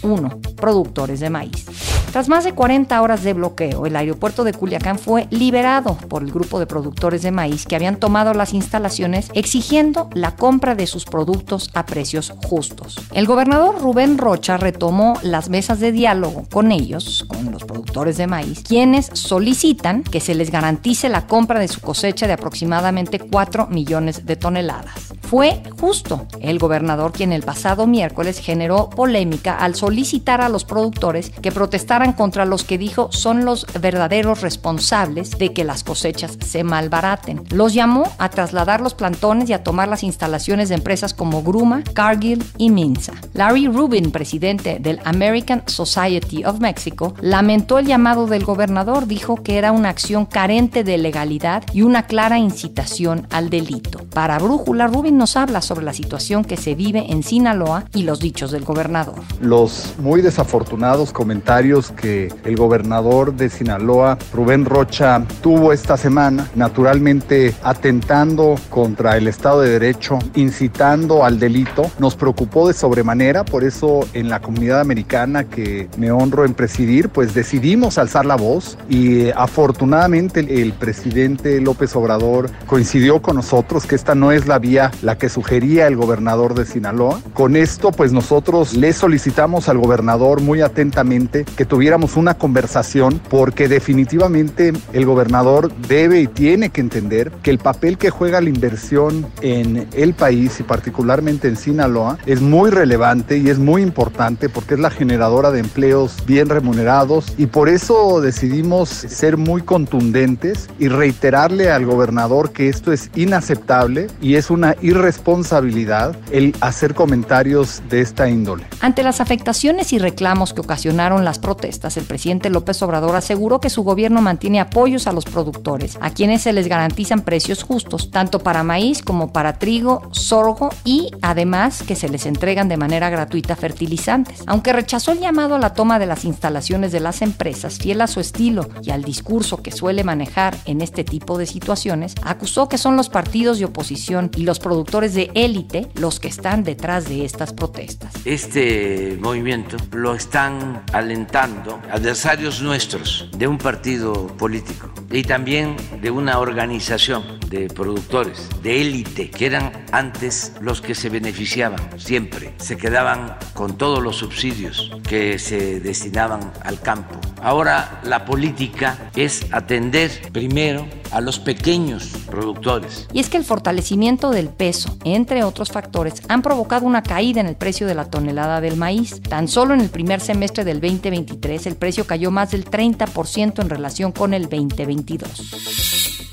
1. 0.02 0.40
Productores 0.56 1.20
de 1.20 1.30
maíz. 1.30 1.66
Tras 2.12 2.28
más 2.28 2.44
de 2.44 2.52
40 2.52 3.00
horas 3.00 3.24
de 3.24 3.32
bloqueo, 3.32 3.86
el 3.86 3.96
aeropuerto 3.96 4.44
de 4.44 4.52
Culiacán 4.52 4.98
fue 4.98 5.28
liberado 5.30 5.96
por 5.96 6.22
el 6.22 6.30
grupo 6.30 6.58
de 6.58 6.66
productores 6.66 7.22
de 7.22 7.30
maíz 7.30 7.64
que 7.64 7.74
habían 7.74 7.96
tomado 7.96 8.34
las 8.34 8.52
instalaciones 8.52 9.30
exigiendo 9.32 10.10
la 10.12 10.36
compra 10.36 10.74
de 10.74 10.86
sus 10.86 11.06
productos 11.06 11.70
a 11.72 11.86
precios 11.86 12.34
justos. 12.44 12.96
El 13.14 13.26
gobernador 13.26 13.80
Rubén 13.80 14.18
Rocha 14.18 14.58
retomó 14.58 15.14
las 15.22 15.48
mesas 15.48 15.80
de 15.80 15.90
diálogo 15.90 16.44
con 16.52 16.70
ellos, 16.70 17.24
con 17.28 17.50
los 17.50 17.64
productores 17.64 18.18
de 18.18 18.26
maíz, 18.26 18.62
quienes 18.62 19.06
solicitan 19.14 20.02
que 20.02 20.20
se 20.20 20.34
les 20.34 20.50
garantice 20.50 21.08
la 21.08 21.26
compra 21.26 21.60
de 21.60 21.68
su 21.68 21.80
cosecha 21.80 22.26
de 22.26 22.34
aproximadamente 22.34 23.20
4 23.20 23.68
millones 23.68 24.26
de 24.26 24.36
toneladas. 24.36 25.14
Fue 25.22 25.62
justo 25.80 26.26
el 26.42 26.58
gobernador 26.58 27.12
quien 27.12 27.32
el 27.32 27.42
pasado 27.42 27.86
miércoles 27.86 28.38
generó 28.38 28.90
polémica 28.90 29.56
al 29.56 29.74
solicitar 29.76 30.42
a 30.42 30.50
los 30.50 30.66
productores 30.66 31.30
que 31.30 31.50
protestaran 31.50 32.01
contra 32.10 32.44
los 32.44 32.64
que 32.64 32.78
dijo 32.78 33.12
son 33.12 33.44
los 33.44 33.66
verdaderos 33.80 34.40
responsables 34.40 35.38
de 35.38 35.52
que 35.52 35.62
las 35.62 35.84
cosechas 35.84 36.36
se 36.44 36.64
malbaraten. 36.64 37.44
Los 37.50 37.74
llamó 37.74 38.10
a 38.18 38.28
trasladar 38.30 38.80
los 38.80 38.94
plantones 38.94 39.48
y 39.48 39.52
a 39.52 39.62
tomar 39.62 39.86
las 39.86 40.02
instalaciones 40.02 40.68
de 40.68 40.74
empresas 40.74 41.14
como 41.14 41.44
Gruma, 41.44 41.84
Cargill 41.94 42.44
y 42.58 42.70
Minza. 42.70 43.12
Larry 43.34 43.68
Rubin, 43.68 44.10
presidente 44.10 44.78
del 44.80 44.98
American 45.04 45.62
Society 45.66 46.44
of 46.44 46.58
Mexico, 46.58 47.14
lamentó 47.20 47.78
el 47.78 47.86
llamado 47.86 48.26
del 48.26 48.44
gobernador, 48.44 49.06
dijo 49.06 49.36
que 49.36 49.58
era 49.58 49.70
una 49.70 49.90
acción 49.90 50.26
carente 50.26 50.82
de 50.82 50.98
legalidad 50.98 51.62
y 51.72 51.82
una 51.82 52.06
clara 52.06 52.38
incitación 52.38 53.28
al 53.30 53.50
delito. 53.50 54.00
Para 54.12 54.38
Brújula, 54.38 54.88
Rubin 54.88 55.16
nos 55.16 55.36
habla 55.36 55.62
sobre 55.62 55.84
la 55.84 55.92
situación 55.92 56.44
que 56.44 56.56
se 56.56 56.74
vive 56.74 57.12
en 57.12 57.22
Sinaloa 57.22 57.84
y 57.94 58.02
los 58.02 58.20
dichos 58.20 58.50
del 58.50 58.64
gobernador. 58.64 59.16
Los 59.40 59.94
muy 59.98 60.22
desafortunados 60.22 61.12
comentarios 61.12 61.91
que 61.94 62.32
el 62.44 62.56
gobernador 62.56 63.34
de 63.34 63.48
Sinaloa, 63.48 64.18
Rubén 64.32 64.64
Rocha, 64.64 65.22
tuvo 65.40 65.72
esta 65.72 65.96
semana, 65.96 66.48
naturalmente 66.54 67.54
atentando 67.62 68.56
contra 68.70 69.16
el 69.16 69.28
Estado 69.28 69.60
de 69.60 69.70
Derecho, 69.70 70.18
incitando 70.34 71.24
al 71.24 71.38
delito, 71.38 71.90
nos 71.98 72.16
preocupó 72.16 72.68
de 72.68 72.74
sobremanera, 72.74 73.44
por 73.44 73.64
eso 73.64 74.00
en 74.12 74.28
la 74.28 74.40
comunidad 74.40 74.80
americana 74.80 75.44
que 75.44 75.88
me 75.96 76.10
honro 76.10 76.44
en 76.44 76.54
presidir, 76.54 77.08
pues 77.08 77.34
decidimos 77.34 77.98
alzar 77.98 78.26
la 78.26 78.36
voz 78.36 78.78
y 78.88 79.22
eh, 79.22 79.34
afortunadamente 79.36 80.62
el 80.62 80.72
presidente 80.72 81.60
López 81.60 81.94
Obrador 81.96 82.50
coincidió 82.66 83.22
con 83.22 83.36
nosotros 83.36 83.86
que 83.86 83.94
esta 83.94 84.14
no 84.14 84.32
es 84.32 84.46
la 84.46 84.58
vía 84.58 84.90
la 85.02 85.18
que 85.18 85.28
sugería 85.28 85.86
el 85.86 85.96
gobernador 85.96 86.54
de 86.54 86.64
Sinaloa. 86.64 87.20
Con 87.34 87.56
esto, 87.56 87.92
pues 87.92 88.12
nosotros 88.12 88.74
le 88.74 88.92
solicitamos 88.92 89.68
al 89.68 89.78
gobernador 89.78 90.40
muy 90.40 90.60
atentamente 90.60 91.44
que 91.56 91.64
tuviéramos 91.82 92.16
una 92.16 92.34
conversación 92.34 93.20
porque 93.28 93.66
definitivamente 93.66 94.72
el 94.92 95.04
gobernador 95.04 95.74
debe 95.88 96.20
y 96.20 96.28
tiene 96.28 96.70
que 96.70 96.80
entender 96.80 97.32
que 97.42 97.50
el 97.50 97.58
papel 97.58 97.98
que 97.98 98.08
juega 98.08 98.40
la 98.40 98.50
inversión 98.50 99.26
en 99.40 99.88
el 99.92 100.14
país 100.14 100.60
y 100.60 100.62
particularmente 100.62 101.48
en 101.48 101.56
Sinaloa 101.56 102.18
es 102.24 102.40
muy 102.40 102.70
relevante 102.70 103.36
y 103.36 103.50
es 103.50 103.58
muy 103.58 103.82
importante 103.82 104.48
porque 104.48 104.74
es 104.74 104.80
la 104.80 104.90
generadora 104.90 105.50
de 105.50 105.58
empleos 105.58 106.18
bien 106.24 106.50
remunerados 106.50 107.34
y 107.36 107.46
por 107.46 107.68
eso 107.68 108.20
decidimos 108.20 108.88
ser 108.88 109.36
muy 109.36 109.62
contundentes 109.62 110.68
y 110.78 110.86
reiterarle 110.86 111.72
al 111.72 111.84
gobernador 111.84 112.52
que 112.52 112.68
esto 112.68 112.92
es 112.92 113.10
inaceptable 113.16 114.06
y 114.20 114.36
es 114.36 114.50
una 114.50 114.76
irresponsabilidad 114.82 116.14
el 116.30 116.54
hacer 116.60 116.94
comentarios 116.94 117.82
de 117.90 118.02
esta 118.02 118.28
índole. 118.28 118.68
Ante 118.80 119.02
las 119.02 119.20
afectaciones 119.20 119.92
y 119.92 119.98
reclamos 119.98 120.54
que 120.54 120.60
ocasionaron 120.60 121.24
las 121.24 121.40
protestas, 121.40 121.71
el 121.72 122.04
presidente 122.04 122.50
López 122.50 122.82
Obrador 122.82 123.16
aseguró 123.16 123.60
que 123.60 123.70
su 123.70 123.82
gobierno 123.82 124.20
mantiene 124.20 124.60
apoyos 124.60 125.06
a 125.06 125.12
los 125.12 125.24
productores, 125.24 125.98
a 126.00 126.10
quienes 126.10 126.42
se 126.42 126.52
les 126.52 126.68
garantizan 126.68 127.22
precios 127.22 127.62
justos, 127.62 128.10
tanto 128.10 128.40
para 128.40 128.62
maíz 128.62 129.02
como 129.02 129.32
para 129.32 129.58
trigo, 129.58 130.02
sorgo 130.12 130.70
y 130.84 131.10
además 131.22 131.82
que 131.82 131.96
se 131.96 132.08
les 132.08 132.26
entregan 132.26 132.68
de 132.68 132.76
manera 132.76 133.10
gratuita 133.10 133.56
fertilizantes. 133.56 134.42
Aunque 134.46 134.72
rechazó 134.72 135.12
el 135.12 135.20
llamado 135.20 135.54
a 135.54 135.58
la 135.58 135.74
toma 135.74 135.98
de 135.98 136.06
las 136.06 136.24
instalaciones 136.24 136.92
de 136.92 137.00
las 137.00 137.22
empresas, 137.22 137.78
fiel 137.78 138.00
a 138.00 138.06
su 138.06 138.20
estilo 138.20 138.68
y 138.82 138.90
al 138.90 139.02
discurso 139.02 139.56
que 139.56 139.72
suele 139.72 140.04
manejar 140.04 140.56
en 140.66 140.80
este 140.80 141.04
tipo 141.04 141.38
de 141.38 141.46
situaciones, 141.46 142.14
acusó 142.22 142.68
que 142.68 142.78
son 142.78 142.96
los 142.96 143.08
partidos 143.08 143.58
de 143.58 143.64
oposición 143.64 144.30
y 144.36 144.42
los 144.42 144.60
productores 144.60 145.14
de 145.14 145.30
élite 145.34 145.88
los 145.94 146.20
que 146.20 146.28
están 146.28 146.64
detrás 146.64 147.08
de 147.08 147.24
estas 147.24 147.52
protestas. 147.52 148.12
Este 148.24 149.18
movimiento 149.20 149.76
lo 149.92 150.14
están 150.14 150.82
alentando 150.92 151.61
adversarios 151.90 152.62
nuestros 152.62 153.28
de 153.36 153.46
un 153.46 153.58
partido 153.58 154.26
político 154.36 154.90
y 155.12 155.22
también 155.22 155.76
de 156.00 156.10
una 156.10 156.38
organización 156.38 157.22
de 157.48 157.68
productores 157.68 158.48
de 158.62 158.80
élite 158.80 159.30
que 159.30 159.46
eran 159.46 159.84
antes 159.92 160.54
los 160.60 160.80
que 160.80 160.94
se 160.94 161.10
beneficiaban 161.10 161.78
siempre, 161.98 162.54
se 162.56 162.78
quedaban 162.78 163.36
con 163.52 163.76
todos 163.76 164.02
los 164.02 164.16
subsidios 164.16 164.90
que 165.06 165.38
se 165.38 165.80
destinaban 165.80 166.52
al 166.64 166.80
campo. 166.80 167.14
Ahora 167.42 168.00
la 168.04 168.24
política 168.24 169.10
es 169.14 169.46
atender 169.52 170.10
primero 170.32 170.86
a 171.10 171.20
los 171.20 171.38
pequeños 171.38 172.08
productores. 172.30 173.06
Y 173.12 173.20
es 173.20 173.28
que 173.28 173.36
el 173.36 173.44
fortalecimiento 173.44 174.30
del 174.30 174.48
peso, 174.48 174.96
entre 175.04 175.44
otros 175.44 175.70
factores, 175.70 176.22
han 176.28 176.40
provocado 176.40 176.86
una 176.86 177.02
caída 177.02 177.40
en 177.40 177.48
el 177.48 177.56
precio 177.56 177.86
de 177.86 177.94
la 177.94 178.06
tonelada 178.06 178.62
del 178.62 178.76
maíz. 178.76 179.20
Tan 179.28 179.46
solo 179.46 179.74
en 179.74 179.80
el 179.80 179.90
primer 179.90 180.20
semestre 180.20 180.64
del 180.64 180.80
2023 180.80 181.66
el 181.66 181.76
precio 181.76 182.06
cayó 182.06 182.30
más 182.30 182.52
del 182.52 182.64
30% 182.64 183.60
en 183.60 183.68
relación 183.68 184.12
con 184.12 184.32
el 184.32 184.48
2022. 184.48 185.01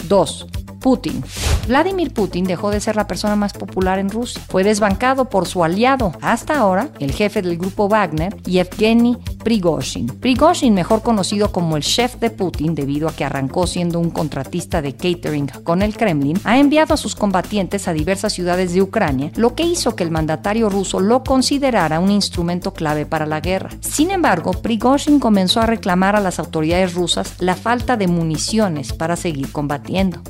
2. 0.08 0.46
Putin. 0.80 1.24
Vladimir 1.68 2.14
Putin 2.14 2.46
dejó 2.46 2.72
de 2.72 2.80
ser 2.80 2.96
la 2.96 3.08
persona 3.08 3.36
más 3.36 3.54
popular 3.54 4.00
en 4.00 4.10
Rusia. 4.10 4.42
Fue 4.50 4.64
desbancado 4.64 5.26
por 5.26 5.48
su 5.48 5.64
aliado, 5.64 6.14
hasta 6.22 6.58
ahora, 6.58 6.90
el 7.00 7.12
jefe 7.12 7.42
del 7.42 7.58
grupo 7.58 7.88
Wagner, 7.88 8.36
Yevgeny 8.44 9.18
Prigozhin. 9.44 10.08
Prigozhin, 10.08 10.74
mejor 10.74 11.02
conocido 11.02 11.52
como 11.52 11.78
el 11.78 11.84
chef 11.84 12.16
de 12.16 12.30
Putin 12.30 12.76
debido 12.76 13.08
a 13.08 13.16
que 13.16 13.24
arrancó 13.24 13.68
siendo 13.68 14.00
un 14.00 14.10
contratista 14.10 14.82
de 14.82 14.94
catering 14.94 15.48
con 15.64 15.82
el 15.82 15.96
Kremlin, 15.96 16.40
ha 16.44 16.58
enviado 16.58 16.94
a 16.94 16.98
sus 16.98 17.16
combatientes 17.16 17.88
a 17.88 17.94
diversas 17.94 18.34
ciudades 18.34 18.74
de 18.74 18.82
Ucrania, 18.82 19.32
lo 19.36 19.56
que 19.56 19.64
hizo 19.64 19.96
que 19.96 20.04
el 20.04 20.12
mandatario 20.12 20.70
ruso 20.70 21.00
lo 21.00 21.24
considerara 21.24 22.00
un 22.00 22.12
instrumento 22.12 22.74
clave 22.74 23.06
para 23.06 23.26
la 23.26 23.40
guerra. 23.40 23.70
Sin 23.82 24.12
embargo, 24.12 24.52
Prigozhin 24.52 25.20
comenzó 25.20 25.62
a 25.62 25.66
reclamar 25.66 26.16
a 26.16 26.20
las 26.20 26.40
autoridades 26.40 26.94
rusas 26.94 27.36
la 27.40 27.56
falta 27.56 27.98
de 27.98 28.08
municiones 28.08 28.94
para 28.94 29.16
seguir 29.16 29.52
combatiendo. 29.52 30.22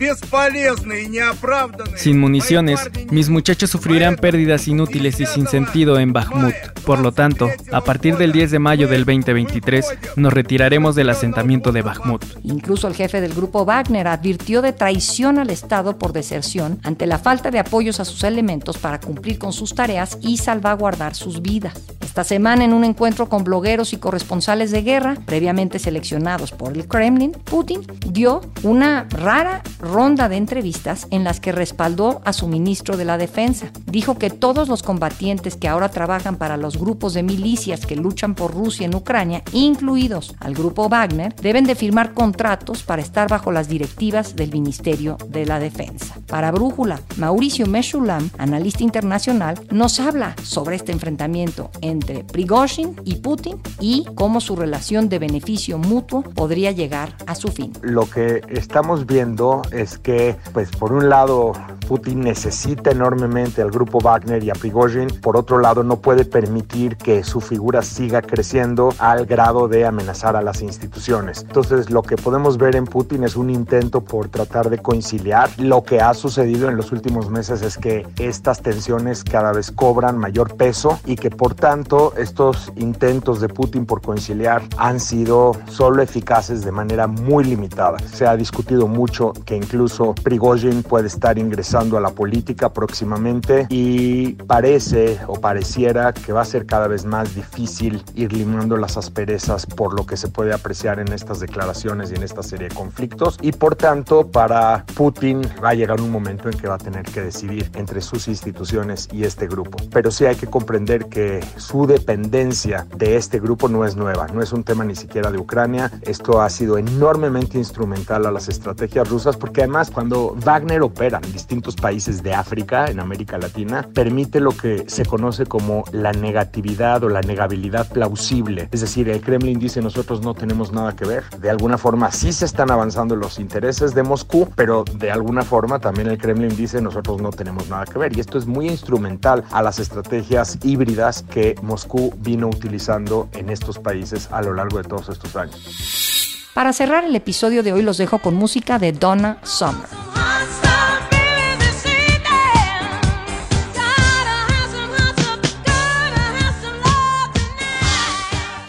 Sin 1.96 2.20
municiones, 2.20 2.90
mis 3.12 3.30
muchachos 3.30 3.70
sufrirán 3.70 4.16
pérdidas 4.16 4.68
inútiles 4.68 5.20
y 5.20 5.26
sin 5.26 5.48
sentido 5.48 6.00
en 6.00 6.14
Bakhmut. 6.14 6.54
Por 6.86 7.00
lo 7.00 7.12
tanto, 7.12 7.50
a 7.72 7.82
partir 7.82 8.18
del 8.18 8.32
10 8.32 8.52
de 8.52 8.60
mayo 8.60 8.88
del 8.88 9.06
2023, 9.06 9.86
nos 10.16 10.34
retiraremos 10.34 10.96
del 10.96 11.10
asentamiento 11.10 11.72
de 11.72 11.82
Bakhmut. 11.82 12.24
Incluso 12.44 12.88
el 12.88 12.96
jefe 12.96 13.22
del 13.22 13.34
grupo 13.34 13.66
Wagner 13.66 14.08
advirtió 14.08 14.62
de 14.62 14.74
traición 14.74 15.40
al 15.40 15.50
Estado 15.50 15.98
por 15.98 16.14
deserción 16.14 16.80
ante 16.84 17.06
la 17.06 17.20
falta 17.20 17.52
de 17.52 17.60
apoyos 17.60 18.00
a 18.00 18.06
sus 18.06 18.24
elementos 18.24 18.78
para 18.78 19.00
cumplir 19.00 19.40
con 19.40 19.52
sus 19.52 19.76
tareas 19.76 20.18
y 20.22 20.38
salvaguardar 20.38 21.16
sus 21.16 21.42
vidas. 21.42 21.74
Esta 22.02 22.24
semana, 22.24 22.66
en 22.66 22.74
un 22.74 22.84
encuentro 22.84 23.30
con 23.30 23.44
blogueros 23.44 23.94
y 23.94 23.98
corresponsales 23.98 24.72
de 24.72 24.82
guerra, 24.82 25.16
previamente 25.26 25.80
seleccionados 25.80 26.52
por 26.52 26.74
el 26.74 26.88
Kremlin, 26.88 27.32
Putin 27.32 27.82
dio 28.08 28.42
una 28.64 29.06
rara 29.10 29.62
ronda 29.80 30.29
de 30.30 30.38
entrevistas 30.38 31.08
en 31.12 31.24
las 31.24 31.40
que 31.40 31.52
respaldó 31.52 32.22
a 32.24 32.34
su 32.34 32.48
ministro 32.48 32.98
de 32.98 33.06
la 33.06 33.18
Defensa. 33.18 33.72
Dijo 33.86 34.18
que 34.18 34.30
todos 34.30 34.70
los 34.70 34.84
combatientes 34.84 35.56
que 35.56 35.68
ahora 35.68 35.90
trabajan 35.90 36.38
para 36.38 36.58
los 36.58 36.78
grupos 36.78 37.14
de 37.14 37.24
milicias 37.24 37.86
que 37.86 37.96
luchan 37.96 38.36
por 38.36 38.54
Rusia 38.54 38.86
en 38.86 38.96
Ucrania, 38.96 39.44
incluidos 39.52 40.36
al 40.40 40.54
grupo 40.54 40.88
Wagner, 40.88 41.36
deben 41.36 41.66
de 41.66 41.76
firmar 41.76 42.14
contratos 42.14 42.84
para 42.84 43.02
estar 43.02 43.28
bajo 43.28 43.52
las 43.52 43.68
directivas 43.68 44.36
del 44.36 44.52
Ministerio 44.52 45.18
de 45.28 45.46
la 45.46 45.60
Defensa. 45.60 46.16
Para 46.28 46.52
Brújula, 46.52 47.02
Mauricio 47.18 47.66
Meshulam, 47.68 48.30
analista 48.38 48.84
internacional, 48.84 49.60
nos 49.72 50.00
habla 50.00 50.36
sobre 50.44 50.76
este 50.76 50.92
enfrentamiento 50.92 51.72
entre 51.82 52.24
Prigozhin 52.24 52.96
y 53.04 53.16
Putin 53.16 53.58
y 53.80 54.06
cómo 54.16 54.42
su 54.42 54.56
relación 54.56 55.10
de 55.10 55.20
beneficio 55.20 55.78
mutuo 55.78 56.22
podría 56.22 56.72
llegar 56.72 57.16
a 57.26 57.36
su 57.36 57.50
fin. 57.50 57.74
Lo 57.82 58.10
que 58.10 58.42
estamos 58.50 59.06
viendo 59.06 59.62
es 59.72 59.98
que, 59.98 60.19
pues 60.54 60.70
por 60.72 60.94
un 60.94 61.10
lado, 61.10 61.54
Putin 61.88 62.22
necesita 62.22 62.92
enormemente 62.92 63.62
al 63.62 63.72
grupo 63.72 64.00
Wagner 64.00 64.44
y 64.44 64.52
a 64.52 64.54
Prigozhin, 64.54 65.08
por 65.22 65.36
otro 65.36 65.60
lado, 65.60 65.84
no 65.84 65.98
puede 65.98 66.24
permitir 66.24 66.98
que 66.98 67.24
su 67.24 67.42
figura 67.42 67.82
siga 67.82 68.22
creciendo 68.22 68.94
al 69.00 69.26
grado 69.26 69.68
de 69.68 69.86
amenazar 69.86 70.36
a 70.36 70.42
las 70.42 70.62
instituciones. 70.62 71.42
Entonces, 71.42 71.90
lo 71.90 72.04
que 72.04 72.16
podemos 72.16 72.58
ver 72.58 72.76
en 72.76 72.86
Putin 72.86 73.24
es 73.24 73.36
un 73.36 73.50
intento 73.50 74.02
por 74.02 74.30
tratar 74.30 74.70
de 74.70 74.78
conciliar. 74.78 75.50
Lo 75.58 75.84
que 75.84 76.00
ha 76.00 76.14
sucedido 76.14 76.70
en 76.70 76.78
los 76.78 76.92
últimos 76.92 77.30
meses 77.30 77.62
es 77.62 77.78
que 77.78 78.06
estas 78.20 78.62
tensiones 78.62 79.24
cada 79.24 79.52
vez 79.52 79.72
cobran 79.72 80.18
mayor 80.18 80.56
peso 80.56 81.00
y 81.06 81.16
que 81.16 81.32
por 81.32 81.56
tanto 81.56 82.14
estos 82.18 82.72
intentos 82.76 83.42
de 83.42 83.50
Putin 83.50 83.86
por 83.86 84.02
conciliar 84.02 84.62
han 84.78 85.00
sido 85.00 85.54
solo 85.68 86.04
eficaces 86.04 86.64
de 86.64 86.72
manera 86.72 87.08
muy 87.08 87.44
limitada. 87.44 87.98
Se 88.00 88.28
ha 88.28 88.36
discutido 88.36 88.88
mucho 88.88 89.34
que 89.46 89.56
incluso 89.56 90.09
Prigozhin 90.14 90.84
puede 90.84 91.08
estar 91.08 91.38
ingresando 91.38 91.98
a 91.98 92.02
la 92.02 92.12
política 92.12 92.72
próximamente 92.72 93.68
y 93.70 94.34
parece 94.34 95.20
o 95.28 95.34
pareciera 95.40 96.14
que 96.14 96.34
va 96.34 96.42
a 96.42 96.46
ser 96.46 96.66
cada 96.66 96.88
vez 96.88 97.06
más 97.06 97.36
difícil 97.36 98.04
ir 98.16 98.34
limando 98.34 98.78
las 98.78 98.98
asperezas 98.98 99.66
por 99.66 99.94
lo 99.94 100.06
que 100.06 100.18
se 100.18 100.28
puede 100.28 100.54
apreciar 100.54 101.00
en 101.00 101.12
estas 101.12 101.40
declaraciones 101.40 102.12
y 102.12 102.16
en 102.16 102.24
esta 102.24 102.44
serie 102.44 102.70
de 102.70 102.76
conflictos 102.76 103.38
y 103.42 103.52
por 103.52 103.76
tanto 103.76 104.28
para 104.28 104.86
Putin 104.96 105.42
va 105.64 105.70
a 105.70 105.74
llegar 105.74 106.02
un 106.02 106.12
momento 106.12 106.50
en 106.50 106.58
que 106.58 106.68
va 106.68 106.76
a 106.76 106.80
tener 106.80 107.04
que 107.04 107.22
decidir 107.22 107.72
entre 107.76 108.02
sus 108.02 108.28
instituciones 108.28 109.08
y 109.12 109.24
este 109.24 109.48
grupo. 109.48 109.78
Pero 109.92 110.12
sí 110.12 110.26
hay 110.26 110.36
que 110.36 110.48
comprender 110.48 111.06
que 111.06 111.44
su 111.58 111.88
dependencia 111.88 112.86
de 112.96 113.16
este 113.16 113.40
grupo 113.40 113.68
no 113.68 113.86
es 113.86 113.96
nueva, 113.96 114.28
no 114.28 114.42
es 114.42 114.52
un 114.54 114.64
tema 114.64 114.84
ni 114.84 114.96
siquiera 114.96 115.32
de 115.32 115.38
Ucrania. 115.38 115.92
Esto 116.02 116.42
ha 116.42 116.50
sido 116.50 116.78
enormemente 116.78 117.58
instrumental 117.58 118.26
a 118.26 118.32
las 118.32 118.50
estrategias 118.50 119.10
rusas 119.10 119.38
porque 119.38 119.62
además 119.62 119.92
cuando 120.00 120.34
Wagner 120.38 120.82
opera 120.82 121.20
en 121.22 121.34
distintos 121.34 121.76
países 121.76 122.24
de 122.24 122.34
África, 122.34 122.86
en 122.86 123.02
América 123.02 123.38
Latina, 123.38 123.86
permite 123.94 124.40
lo 124.40 124.52
que 124.52 124.86
se 124.88 125.04
conoce 125.04 125.46
como 125.46 125.84
la 125.92 126.14
negatividad 126.14 127.04
o 127.04 127.10
la 127.10 127.20
negabilidad 127.20 127.86
plausible. 127.92 128.70
Es 128.72 128.80
decir, 128.80 129.10
el 129.10 129.20
Kremlin 129.20 129.60
dice 129.60 129.82
nosotros 129.82 130.22
no 130.22 130.36
tenemos 130.36 130.72
nada 130.72 130.96
que 130.96 131.04
ver. 131.04 131.26
De 131.42 131.50
alguna 131.50 131.78
forma 131.78 132.14
sí 132.14 132.32
se 132.32 132.46
están 132.46 132.72
avanzando 132.72 133.18
los 133.18 133.40
intereses 133.40 133.94
de 133.94 134.04
Moscú, 134.04 134.48
pero 134.56 134.86
de 134.86 135.12
alguna 135.12 135.42
forma 135.42 135.80
también 135.80 136.08
el 136.08 136.18
Kremlin 136.18 136.56
dice 136.56 136.82
nosotros 136.82 137.22
no 137.22 137.32
tenemos 137.32 137.68
nada 137.68 137.84
que 137.84 138.00
ver. 138.00 138.16
Y 138.16 138.22
esto 138.22 138.38
es 138.38 138.46
muy 138.46 138.70
instrumental 138.70 139.44
a 139.52 139.62
las 139.62 139.80
estrategias 139.80 140.60
híbridas 140.64 141.24
que 141.24 141.56
Moscú 141.62 142.14
vino 142.20 142.48
utilizando 142.48 143.28
en 143.34 143.50
estos 143.50 143.80
países 143.80 144.30
a 144.32 144.42
lo 144.42 144.54
largo 144.54 144.78
de 144.78 144.86
todos 144.86 145.10
estos 145.10 145.36
años. 145.36 146.19
Para 146.54 146.74
cerrar 146.74 147.04
el 147.04 147.16
episodio 147.16 147.64
de 147.64 147.74
hoy 147.74 147.84
los 147.84 147.98
dejo 147.98 148.20
con 148.20 148.36
música 148.36 148.80
de 148.80 148.92
Donna 148.92 149.38
Summer. 149.44 150.09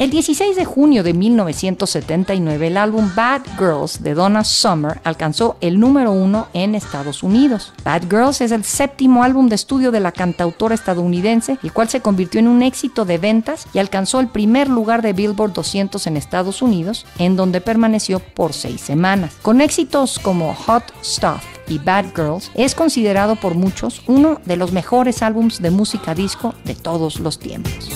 El 0.00 0.08
16 0.08 0.56
de 0.56 0.64
junio 0.64 1.02
de 1.02 1.12
1979, 1.12 2.68
el 2.68 2.78
álbum 2.78 3.10
Bad 3.14 3.42
Girls 3.58 4.02
de 4.02 4.14
Donna 4.14 4.44
Summer 4.44 4.98
alcanzó 5.04 5.58
el 5.60 5.78
número 5.78 6.10
uno 6.10 6.48
en 6.54 6.74
Estados 6.74 7.22
Unidos. 7.22 7.74
Bad 7.84 8.04
Girls 8.08 8.40
es 8.40 8.50
el 8.50 8.64
séptimo 8.64 9.24
álbum 9.24 9.50
de 9.50 9.56
estudio 9.56 9.90
de 9.90 10.00
la 10.00 10.12
cantautora 10.12 10.74
estadounidense, 10.74 11.58
el 11.62 11.74
cual 11.74 11.90
se 11.90 12.00
convirtió 12.00 12.40
en 12.40 12.48
un 12.48 12.62
éxito 12.62 13.04
de 13.04 13.18
ventas 13.18 13.66
y 13.74 13.78
alcanzó 13.78 14.20
el 14.20 14.28
primer 14.28 14.70
lugar 14.70 15.02
de 15.02 15.12
Billboard 15.12 15.52
200 15.52 16.06
en 16.06 16.16
Estados 16.16 16.62
Unidos, 16.62 17.04
en 17.18 17.36
donde 17.36 17.60
permaneció 17.60 18.20
por 18.20 18.54
seis 18.54 18.80
semanas. 18.80 19.34
Con 19.42 19.60
éxitos 19.60 20.18
como 20.18 20.54
Hot 20.54 20.94
Stuff, 21.04 21.44
y 21.68 21.76
Bad 21.76 22.06
Girls, 22.16 22.50
es 22.54 22.74
considerado 22.74 23.36
por 23.36 23.54
muchos 23.54 24.02
uno 24.06 24.40
de 24.46 24.56
los 24.56 24.72
mejores 24.72 25.22
álbums 25.22 25.60
de 25.60 25.70
música 25.70 26.14
disco 26.14 26.54
de 26.64 26.74
todos 26.74 27.20
los 27.20 27.38
tiempos. 27.38 27.90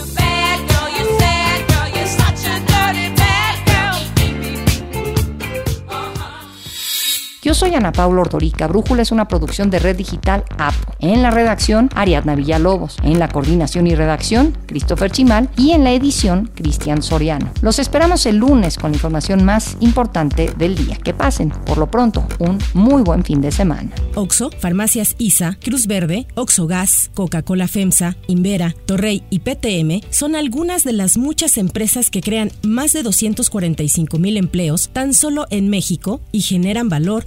Yo 7.44 7.52
soy 7.52 7.74
Ana 7.74 7.92
Paula 7.92 8.22
Ordorica. 8.22 8.66
Brújula 8.68 9.02
es 9.02 9.12
una 9.12 9.28
producción 9.28 9.68
de 9.68 9.78
Red 9.78 9.96
Digital 9.96 10.44
APO. 10.56 10.94
En 10.98 11.20
la 11.20 11.30
redacción, 11.30 11.90
Ariadna 11.94 12.36
Villalobos. 12.36 12.96
En 13.02 13.18
la 13.18 13.28
coordinación 13.28 13.86
y 13.86 13.94
redacción, 13.94 14.56
Christopher 14.64 15.10
Chimal. 15.10 15.50
Y 15.58 15.72
en 15.72 15.84
la 15.84 15.92
edición, 15.92 16.50
Cristian 16.54 17.02
Soriano. 17.02 17.50
Los 17.60 17.78
esperamos 17.78 18.24
el 18.24 18.38
lunes 18.38 18.78
con 18.78 18.92
la 18.92 18.96
información 18.96 19.44
más 19.44 19.76
importante 19.80 20.54
del 20.56 20.74
día. 20.74 20.96
Que 20.96 21.12
pasen, 21.12 21.50
por 21.50 21.76
lo 21.76 21.90
pronto, 21.90 22.26
un 22.38 22.56
muy 22.72 23.02
buen 23.02 23.22
fin 23.24 23.42
de 23.42 23.52
semana. 23.52 23.90
Oxo, 24.14 24.48
Farmacias 24.58 25.14
ISA, 25.18 25.58
Cruz 25.62 25.86
Verde, 25.86 26.26
Oxo 26.36 26.66
Gas, 26.66 27.10
Coca-Cola 27.12 27.68
FEMSA, 27.68 28.16
Invera, 28.26 28.74
Torrey 28.86 29.22
y 29.28 29.40
PTM 29.40 30.00
son 30.08 30.34
algunas 30.34 30.82
de 30.82 30.94
las 30.94 31.18
muchas 31.18 31.58
empresas 31.58 32.08
que 32.08 32.22
crean 32.22 32.52
más 32.62 32.94
de 32.94 33.02
245 33.02 34.18
mil 34.18 34.38
empleos 34.38 34.88
tan 34.94 35.12
solo 35.12 35.46
en 35.50 35.68
México 35.68 36.22
y 36.32 36.40
generan 36.40 36.88
valor 36.88 37.26